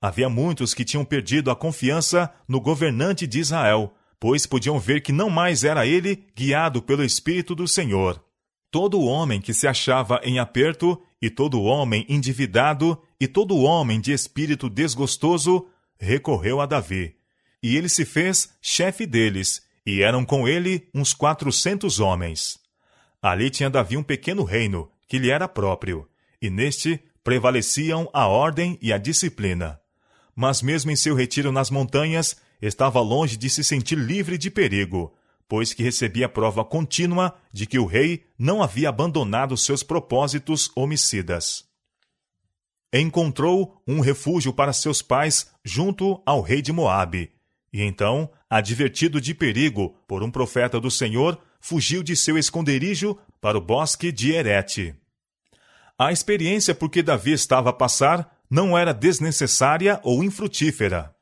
Havia 0.00 0.28
muitos 0.28 0.72
que 0.72 0.84
tinham 0.84 1.04
perdido 1.04 1.50
a 1.50 1.56
confiança 1.56 2.32
no 2.46 2.60
governante 2.60 3.26
de 3.26 3.40
Israel, 3.40 3.92
pois 4.20 4.46
podiam 4.46 4.78
ver 4.78 5.00
que 5.00 5.10
não 5.10 5.28
mais 5.28 5.64
era 5.64 5.84
ele 5.84 6.24
guiado 6.36 6.80
pelo 6.80 7.04
Espírito 7.04 7.54
do 7.56 7.66
Senhor. 7.66 8.22
Todo 8.70 9.02
homem 9.02 9.40
que 9.40 9.52
se 9.52 9.66
achava 9.66 10.20
em 10.22 10.38
aperto, 10.38 11.00
e 11.20 11.28
todo 11.28 11.62
homem 11.62 12.06
endividado, 12.08 13.00
e 13.20 13.28
todo 13.28 13.58
homem 13.58 14.00
de 14.00 14.12
espírito 14.12 14.70
desgostoso, 14.70 15.66
recorreu 15.98 16.60
a 16.60 16.66
Davi. 16.66 17.14
E 17.62 17.76
ele 17.76 17.88
se 17.88 18.04
fez 18.04 18.54
chefe 18.60 19.06
deles, 19.06 19.62
e 19.84 20.02
eram 20.02 20.24
com 20.24 20.46
ele 20.46 20.88
uns 20.94 21.12
quatrocentos 21.12 22.00
homens. 22.00 22.58
Ali 23.20 23.50
tinha 23.50 23.70
Davi 23.70 23.96
um 23.96 24.02
pequeno 24.02 24.44
reino, 24.44 24.90
que 25.08 25.18
lhe 25.18 25.30
era 25.30 25.46
próprio, 25.48 26.08
e 26.40 26.50
neste 26.50 27.00
prevaleciam 27.22 28.08
a 28.12 28.26
ordem 28.26 28.78
e 28.82 28.92
a 28.92 28.98
disciplina. 28.98 29.80
Mas 30.34 30.62
mesmo 30.62 30.90
em 30.90 30.96
seu 30.96 31.14
retiro 31.14 31.52
nas 31.52 31.70
montanhas, 31.70 32.36
estava 32.60 33.00
longe 33.00 33.36
de 33.36 33.50
se 33.50 33.62
sentir 33.62 33.96
livre 33.96 34.38
de 34.38 34.50
perigo, 34.50 35.14
pois 35.48 35.74
que 35.74 35.82
recebia 35.82 36.28
prova 36.28 36.64
contínua 36.64 37.36
de 37.52 37.66
que 37.66 37.78
o 37.78 37.86
rei 37.86 38.24
não 38.38 38.62
havia 38.62 38.88
abandonado 38.88 39.56
seus 39.56 39.82
propósitos 39.82 40.70
homicidas. 40.74 41.64
Encontrou 42.92 43.82
um 43.86 44.00
refúgio 44.00 44.52
para 44.52 44.72
seus 44.72 45.02
pais 45.02 45.50
junto 45.64 46.22
ao 46.24 46.40
rei 46.40 46.62
de 46.62 46.72
Moabe, 46.72 47.32
e 47.72 47.82
então, 47.82 48.30
advertido 48.58 49.18
de 49.18 49.34
perigo 49.34 49.96
por 50.06 50.22
um 50.22 50.30
profeta 50.30 50.78
do 50.78 50.90
Senhor, 50.90 51.40
fugiu 51.58 52.02
de 52.02 52.14
seu 52.14 52.36
esconderijo 52.36 53.16
para 53.40 53.56
o 53.56 53.60
bosque 53.62 54.12
de 54.12 54.32
Herete. 54.32 54.94
A 55.98 56.12
experiência 56.12 56.74
por 56.74 56.90
que 56.90 57.02
Davi 57.02 57.32
estava 57.32 57.70
a 57.70 57.72
passar 57.72 58.30
não 58.50 58.76
era 58.76 58.92
desnecessária 58.92 59.98
ou 60.02 60.22
infrutífera. 60.22 61.14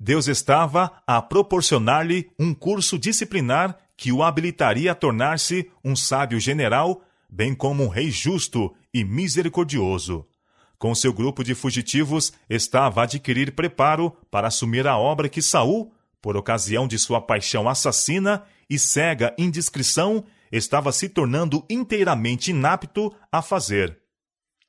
Deus 0.00 0.26
estava 0.26 0.90
a 1.06 1.20
proporcionar-lhe 1.20 2.30
um 2.38 2.54
curso 2.54 2.98
disciplinar 2.98 3.76
que 3.94 4.10
o 4.10 4.22
habilitaria 4.22 4.92
a 4.92 4.94
tornar-se 4.94 5.70
um 5.84 5.94
sábio 5.94 6.40
general, 6.40 7.02
bem 7.28 7.54
como 7.54 7.84
um 7.84 7.88
rei 7.88 8.10
justo 8.10 8.74
e 8.92 9.04
misericordioso. 9.04 10.26
Com 10.78 10.94
seu 10.94 11.12
grupo 11.12 11.44
de 11.44 11.54
fugitivos, 11.54 12.32
estava 12.48 13.02
a 13.02 13.04
adquirir 13.04 13.52
preparo 13.52 14.16
para 14.30 14.48
assumir 14.48 14.86
a 14.86 14.96
obra 14.96 15.28
que 15.28 15.42
Saul, 15.42 15.93
por 16.24 16.38
ocasião 16.38 16.88
de 16.88 16.98
sua 16.98 17.20
paixão 17.20 17.68
assassina 17.68 18.44
e 18.70 18.78
cega 18.78 19.34
indiscrição, 19.36 20.24
estava 20.50 20.90
se 20.90 21.06
tornando 21.06 21.62
inteiramente 21.68 22.50
inapto 22.50 23.14
a 23.30 23.42
fazer. 23.42 23.98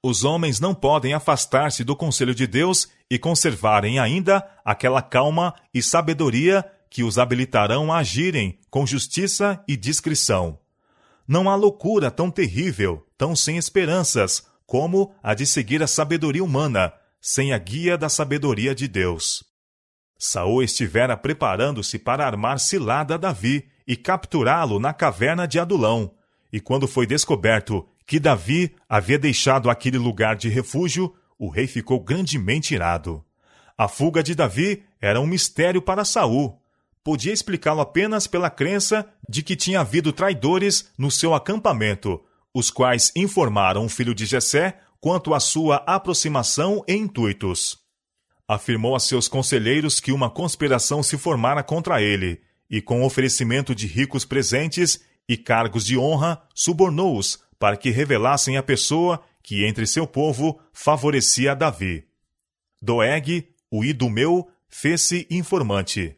Os 0.04 0.26
homens 0.26 0.60
não 0.60 0.76
podem 0.76 1.14
afastar-se 1.14 1.86
do 1.86 1.96
conselho 1.96 2.36
de 2.36 2.46
Deus 2.46 2.90
e 3.10 3.18
conservarem 3.18 4.00
ainda 4.00 4.46
aquela 4.66 5.02
calma 5.02 5.56
e 5.74 5.82
sabedoria 5.82 6.70
que 6.90 7.06
os 7.06 7.18
habilitarão 7.18 7.90
a 7.90 8.00
agirem 8.00 8.60
com 8.70 8.86
justiça 8.86 9.64
e 9.66 9.78
discrição. 9.78 10.60
Não 11.26 11.50
há 11.50 11.56
loucura 11.56 12.12
tão 12.12 12.30
terrível, 12.30 13.08
tão 13.18 13.34
sem 13.34 13.56
esperanças, 13.56 14.46
como 14.66 15.16
a 15.24 15.34
de 15.34 15.46
seguir 15.46 15.82
a 15.82 15.88
sabedoria 15.88 16.44
humana, 16.44 16.92
sem 17.22 17.54
a 17.54 17.58
guia 17.58 17.98
da 17.98 18.10
sabedoria 18.10 18.76
de 18.76 18.90
Deus. 18.90 19.55
Saul 20.18 20.64
estivera 20.64 21.18
preparando-se 21.18 22.00
para 22.00 22.26
armar 22.26 22.60
cilada 22.60 23.16
a 23.16 23.18
Davi 23.18 23.68
e 23.88 23.96
capturá-lo 23.96 24.80
na 24.80 24.94
caverna 24.94 25.48
de 25.48 25.60
Adulão, 25.60 26.12
e 26.52 26.60
quando 26.60 26.88
foi 26.88 27.06
descoberto 27.06 27.88
que 28.06 28.20
Davi 28.20 28.74
havia 28.88 29.20
deixado 29.20 29.70
aquele 29.70 29.98
lugar 29.98 30.36
de 30.36 30.48
refúgio, 30.48 31.14
o 31.38 31.50
rei 31.50 31.68
ficou 31.68 32.00
grandemente 32.00 32.74
irado. 32.74 33.24
A 33.78 33.88
fuga 33.88 34.24
de 34.24 34.34
Davi 34.34 34.84
era 35.02 35.20
um 35.20 35.28
mistério 35.28 35.82
para 35.82 36.06
Saul. 36.06 36.58
Podia 37.04 37.34
explicá-lo 37.34 37.82
apenas 37.82 38.26
pela 38.26 38.50
crença 38.50 39.06
de 39.28 39.44
que 39.44 39.56
tinha 39.56 39.82
havido 39.82 40.14
traidores 40.14 40.92
no 40.98 41.12
seu 41.12 41.34
acampamento, 41.34 42.24
os 42.54 42.72
quais 42.72 43.12
informaram 43.16 43.86
o 43.86 43.90
filho 43.90 44.16
de 44.16 44.26
Jessé 44.26 44.80
quanto 45.00 45.34
à 45.34 45.40
sua 45.40 45.84
aproximação 45.86 46.84
e 46.88 46.96
intuitos. 46.96 47.85
Afirmou 48.48 48.96
a 48.96 49.00
seus 49.00 49.28
conselheiros 49.28 50.00
que 50.00 50.12
uma 50.12 50.30
conspiração 50.30 51.02
se 51.02 51.18
formara 51.18 51.64
contra 51.64 52.02
ele, 52.02 52.42
e 52.70 52.82
com 52.82 53.04
oferecimento 53.04 53.74
de 53.74 53.88
ricos 53.88 54.26
presentes 54.26 55.00
e 55.28 55.36
cargos 55.36 55.86
de 55.86 55.98
honra, 55.98 56.42
subornou-os 56.54 57.40
para 57.58 57.78
que 57.78 57.90
revelassem 57.90 58.58
a 58.58 58.64
pessoa 58.64 59.24
que 59.42 59.66
entre 59.66 59.88
seu 59.88 60.06
povo 60.06 60.60
favorecia 60.74 61.56
Davi. 61.56 62.06
Doeg, 62.82 63.48
o 63.72 63.84
idumeu, 63.84 64.48
fez-se 64.68 65.26
informante. 65.30 66.16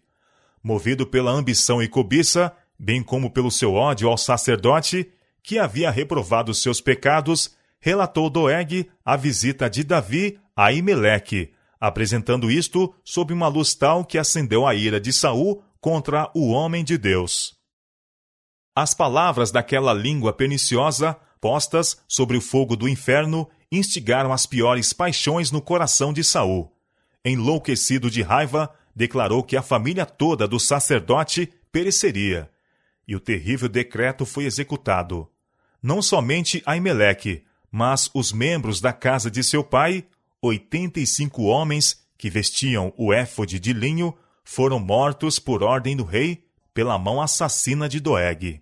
Movido 0.62 1.06
pela 1.06 1.32
ambição 1.32 1.82
e 1.82 1.88
cobiça, 1.88 2.54
bem 2.78 3.02
como 3.02 3.32
pelo 3.32 3.52
seu 3.52 3.74
ódio 3.74 4.10
ao 4.10 4.18
sacerdote, 4.18 5.10
que 5.42 5.58
havia 5.58 5.90
reprovado 5.90 6.54
seus 6.54 6.82
pecados, 6.82 7.56
relatou 7.80 8.30
Doeg 8.30 8.90
a 9.06 9.16
visita 9.16 9.70
de 9.70 9.84
Davi 9.84 10.38
a 10.56 10.74
Imeleque, 10.74 11.54
apresentando 11.80 12.50
isto 12.50 12.94
sob 13.04 13.34
uma 13.34 13.48
luz 13.48 13.76
tal 13.76 14.04
que 14.04 14.18
acendeu 14.18 14.66
a 14.66 14.74
ira 14.74 15.00
de 15.00 15.12
Saul 15.14 15.64
contra 15.80 16.32
o 16.34 16.50
homem 16.50 16.84
de 16.84 16.98
Deus. 16.98 17.56
As 18.76 18.94
palavras 18.94 19.52
daquela 19.52 19.94
língua 19.94 20.34
perniciosa 20.34 21.18
postas 21.40 22.02
sobre 22.08 22.38
o 22.38 22.42
fogo 22.42 22.76
do 22.76 22.88
inferno, 22.88 23.50
instigaram 23.72 24.34
as 24.34 24.46
piores 24.46 24.94
paixões 24.94 25.52
no 25.52 25.62
coração 25.62 26.12
de 26.12 26.24
Saul. 26.24 26.72
Enlouquecido 27.24 28.10
de 28.10 28.22
raiva, 28.22 28.74
declarou 28.96 29.44
que 29.44 29.56
a 29.56 29.62
família 29.62 30.06
toda 30.06 30.48
do 30.48 30.60
sacerdote 30.60 31.52
pereceria. 31.72 32.50
E 33.08 33.16
o 33.16 33.20
terrível 33.20 33.70
decreto 33.70 34.26
foi 34.26 34.46
executado. 34.46 35.30
Não 35.82 36.02
somente 36.02 36.62
Aimeleque, 36.66 37.44
mas 37.72 38.10
os 38.14 38.32
membros 38.32 38.82
da 38.82 38.92
casa 38.92 39.30
de 39.30 39.44
seu 39.44 39.64
pai, 39.64 40.06
oitenta 40.42 41.00
e 41.00 41.08
cinco 41.08 41.44
homens 41.44 42.06
que 42.18 42.30
vestiam 42.30 42.94
o 42.98 43.14
éfode 43.14 43.60
de 43.60 43.74
linho, 43.74 44.18
foram 44.44 44.80
mortos 44.80 45.40
por 45.40 45.62
ordem 45.62 45.96
do 45.96 46.04
rei 46.04 46.46
pela 46.74 46.98
mão 46.98 47.22
assassina 47.22 47.90
de 47.90 48.00
Doeg. 48.00 48.62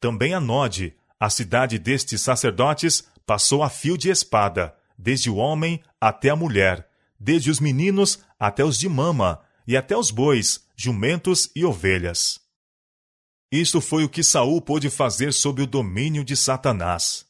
Também 0.00 0.32
a 0.32 0.40
Nod, 0.40 0.94
a 1.18 1.28
cidade 1.28 1.78
destes 1.78 2.20
sacerdotes, 2.20 3.04
passou 3.26 3.62
a 3.62 3.68
fio 3.68 3.98
de 3.98 4.10
espada, 4.10 4.74
desde 4.96 5.28
o 5.28 5.36
homem 5.36 5.82
até 6.00 6.30
a 6.30 6.36
mulher, 6.36 6.88
desde 7.18 7.50
os 7.50 7.60
meninos 7.60 8.20
até 8.38 8.64
os 8.64 8.78
de 8.78 8.88
mama, 8.88 9.40
e 9.66 9.76
até 9.76 9.96
os 9.96 10.10
bois, 10.10 10.64
jumentos 10.74 11.50
e 11.54 11.64
ovelhas. 11.64 12.40
Isto 13.52 13.80
foi 13.80 14.04
o 14.04 14.08
que 14.08 14.22
Saul 14.22 14.62
pôde 14.62 14.88
fazer 14.88 15.32
sob 15.32 15.62
o 15.62 15.66
domínio 15.66 16.24
de 16.24 16.36
Satanás. 16.36 17.26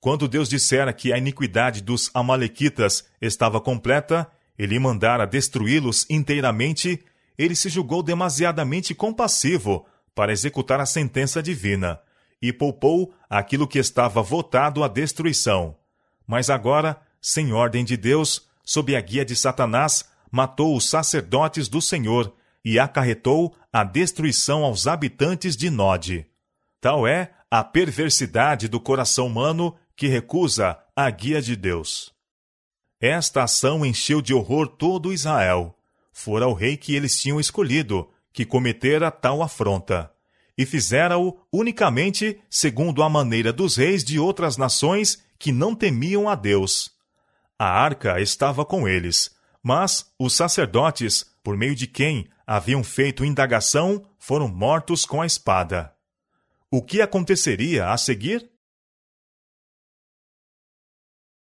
Quando 0.00 0.26
Deus 0.26 0.48
dissera 0.48 0.92
que 0.94 1.12
a 1.12 1.18
iniquidade 1.18 1.82
dos 1.82 2.10
Amalequitas 2.14 3.04
estava 3.20 3.60
completa, 3.60 4.26
ele 4.58 4.78
mandara 4.78 5.26
destruí-los 5.26 6.06
inteiramente, 6.08 7.04
ele 7.36 7.54
se 7.54 7.68
julgou 7.68 8.02
demasiadamente 8.02 8.94
compassivo 8.94 9.86
para 10.14 10.32
executar 10.32 10.80
a 10.80 10.86
sentença 10.86 11.42
divina, 11.42 12.00
e 12.40 12.52
poupou 12.52 13.12
aquilo 13.28 13.68
que 13.68 13.78
estava 13.78 14.22
votado 14.22 14.82
à 14.82 14.88
destruição. 14.88 15.76
Mas 16.26 16.48
agora, 16.48 16.98
sem 17.20 17.52
ordem 17.52 17.84
de 17.84 17.96
Deus, 17.96 18.48
sob 18.64 18.96
a 18.96 19.00
guia 19.00 19.24
de 19.24 19.36
Satanás, 19.36 20.08
matou 20.30 20.74
os 20.74 20.88
sacerdotes 20.88 21.68
do 21.68 21.82
Senhor 21.82 22.32
e 22.64 22.78
acarretou 22.78 23.54
a 23.70 23.84
destruição 23.84 24.64
aos 24.64 24.86
habitantes 24.86 25.56
de 25.56 25.68
Nod. 25.68 26.26
Tal 26.80 27.06
é 27.06 27.32
a 27.50 27.64
perversidade 27.64 28.68
do 28.68 28.80
coração 28.80 29.26
humano 29.26 29.74
que 30.00 30.08
recusa 30.08 30.78
a 30.96 31.10
guia 31.10 31.42
de 31.42 31.54
Deus. 31.54 32.10
Esta 32.98 33.42
ação 33.42 33.84
encheu 33.84 34.22
de 34.22 34.32
horror 34.32 34.66
todo 34.66 35.12
Israel. 35.12 35.76
Fora 36.10 36.48
o 36.48 36.54
rei 36.54 36.74
que 36.78 36.94
eles 36.94 37.20
tinham 37.20 37.38
escolhido, 37.38 38.08
que 38.32 38.46
cometera 38.46 39.10
tal 39.10 39.42
afronta 39.42 40.10
e 40.56 40.64
fizera-o 40.64 41.38
unicamente 41.52 42.40
segundo 42.48 43.02
a 43.02 43.10
maneira 43.10 43.52
dos 43.52 43.76
reis 43.76 44.02
de 44.02 44.18
outras 44.18 44.56
nações 44.56 45.22
que 45.38 45.52
não 45.52 45.74
temiam 45.74 46.30
a 46.30 46.34
Deus. 46.34 46.90
A 47.58 47.68
arca 47.68 48.22
estava 48.22 48.64
com 48.64 48.88
eles, 48.88 49.36
mas 49.62 50.10
os 50.18 50.34
sacerdotes, 50.34 51.26
por 51.44 51.58
meio 51.58 51.74
de 51.74 51.86
quem 51.86 52.26
haviam 52.46 52.82
feito 52.82 53.22
indagação, 53.22 54.02
foram 54.18 54.48
mortos 54.48 55.04
com 55.04 55.20
a 55.20 55.26
espada. 55.26 55.92
O 56.70 56.80
que 56.80 57.02
aconteceria 57.02 57.90
a 57.90 57.98
seguir? 57.98 58.50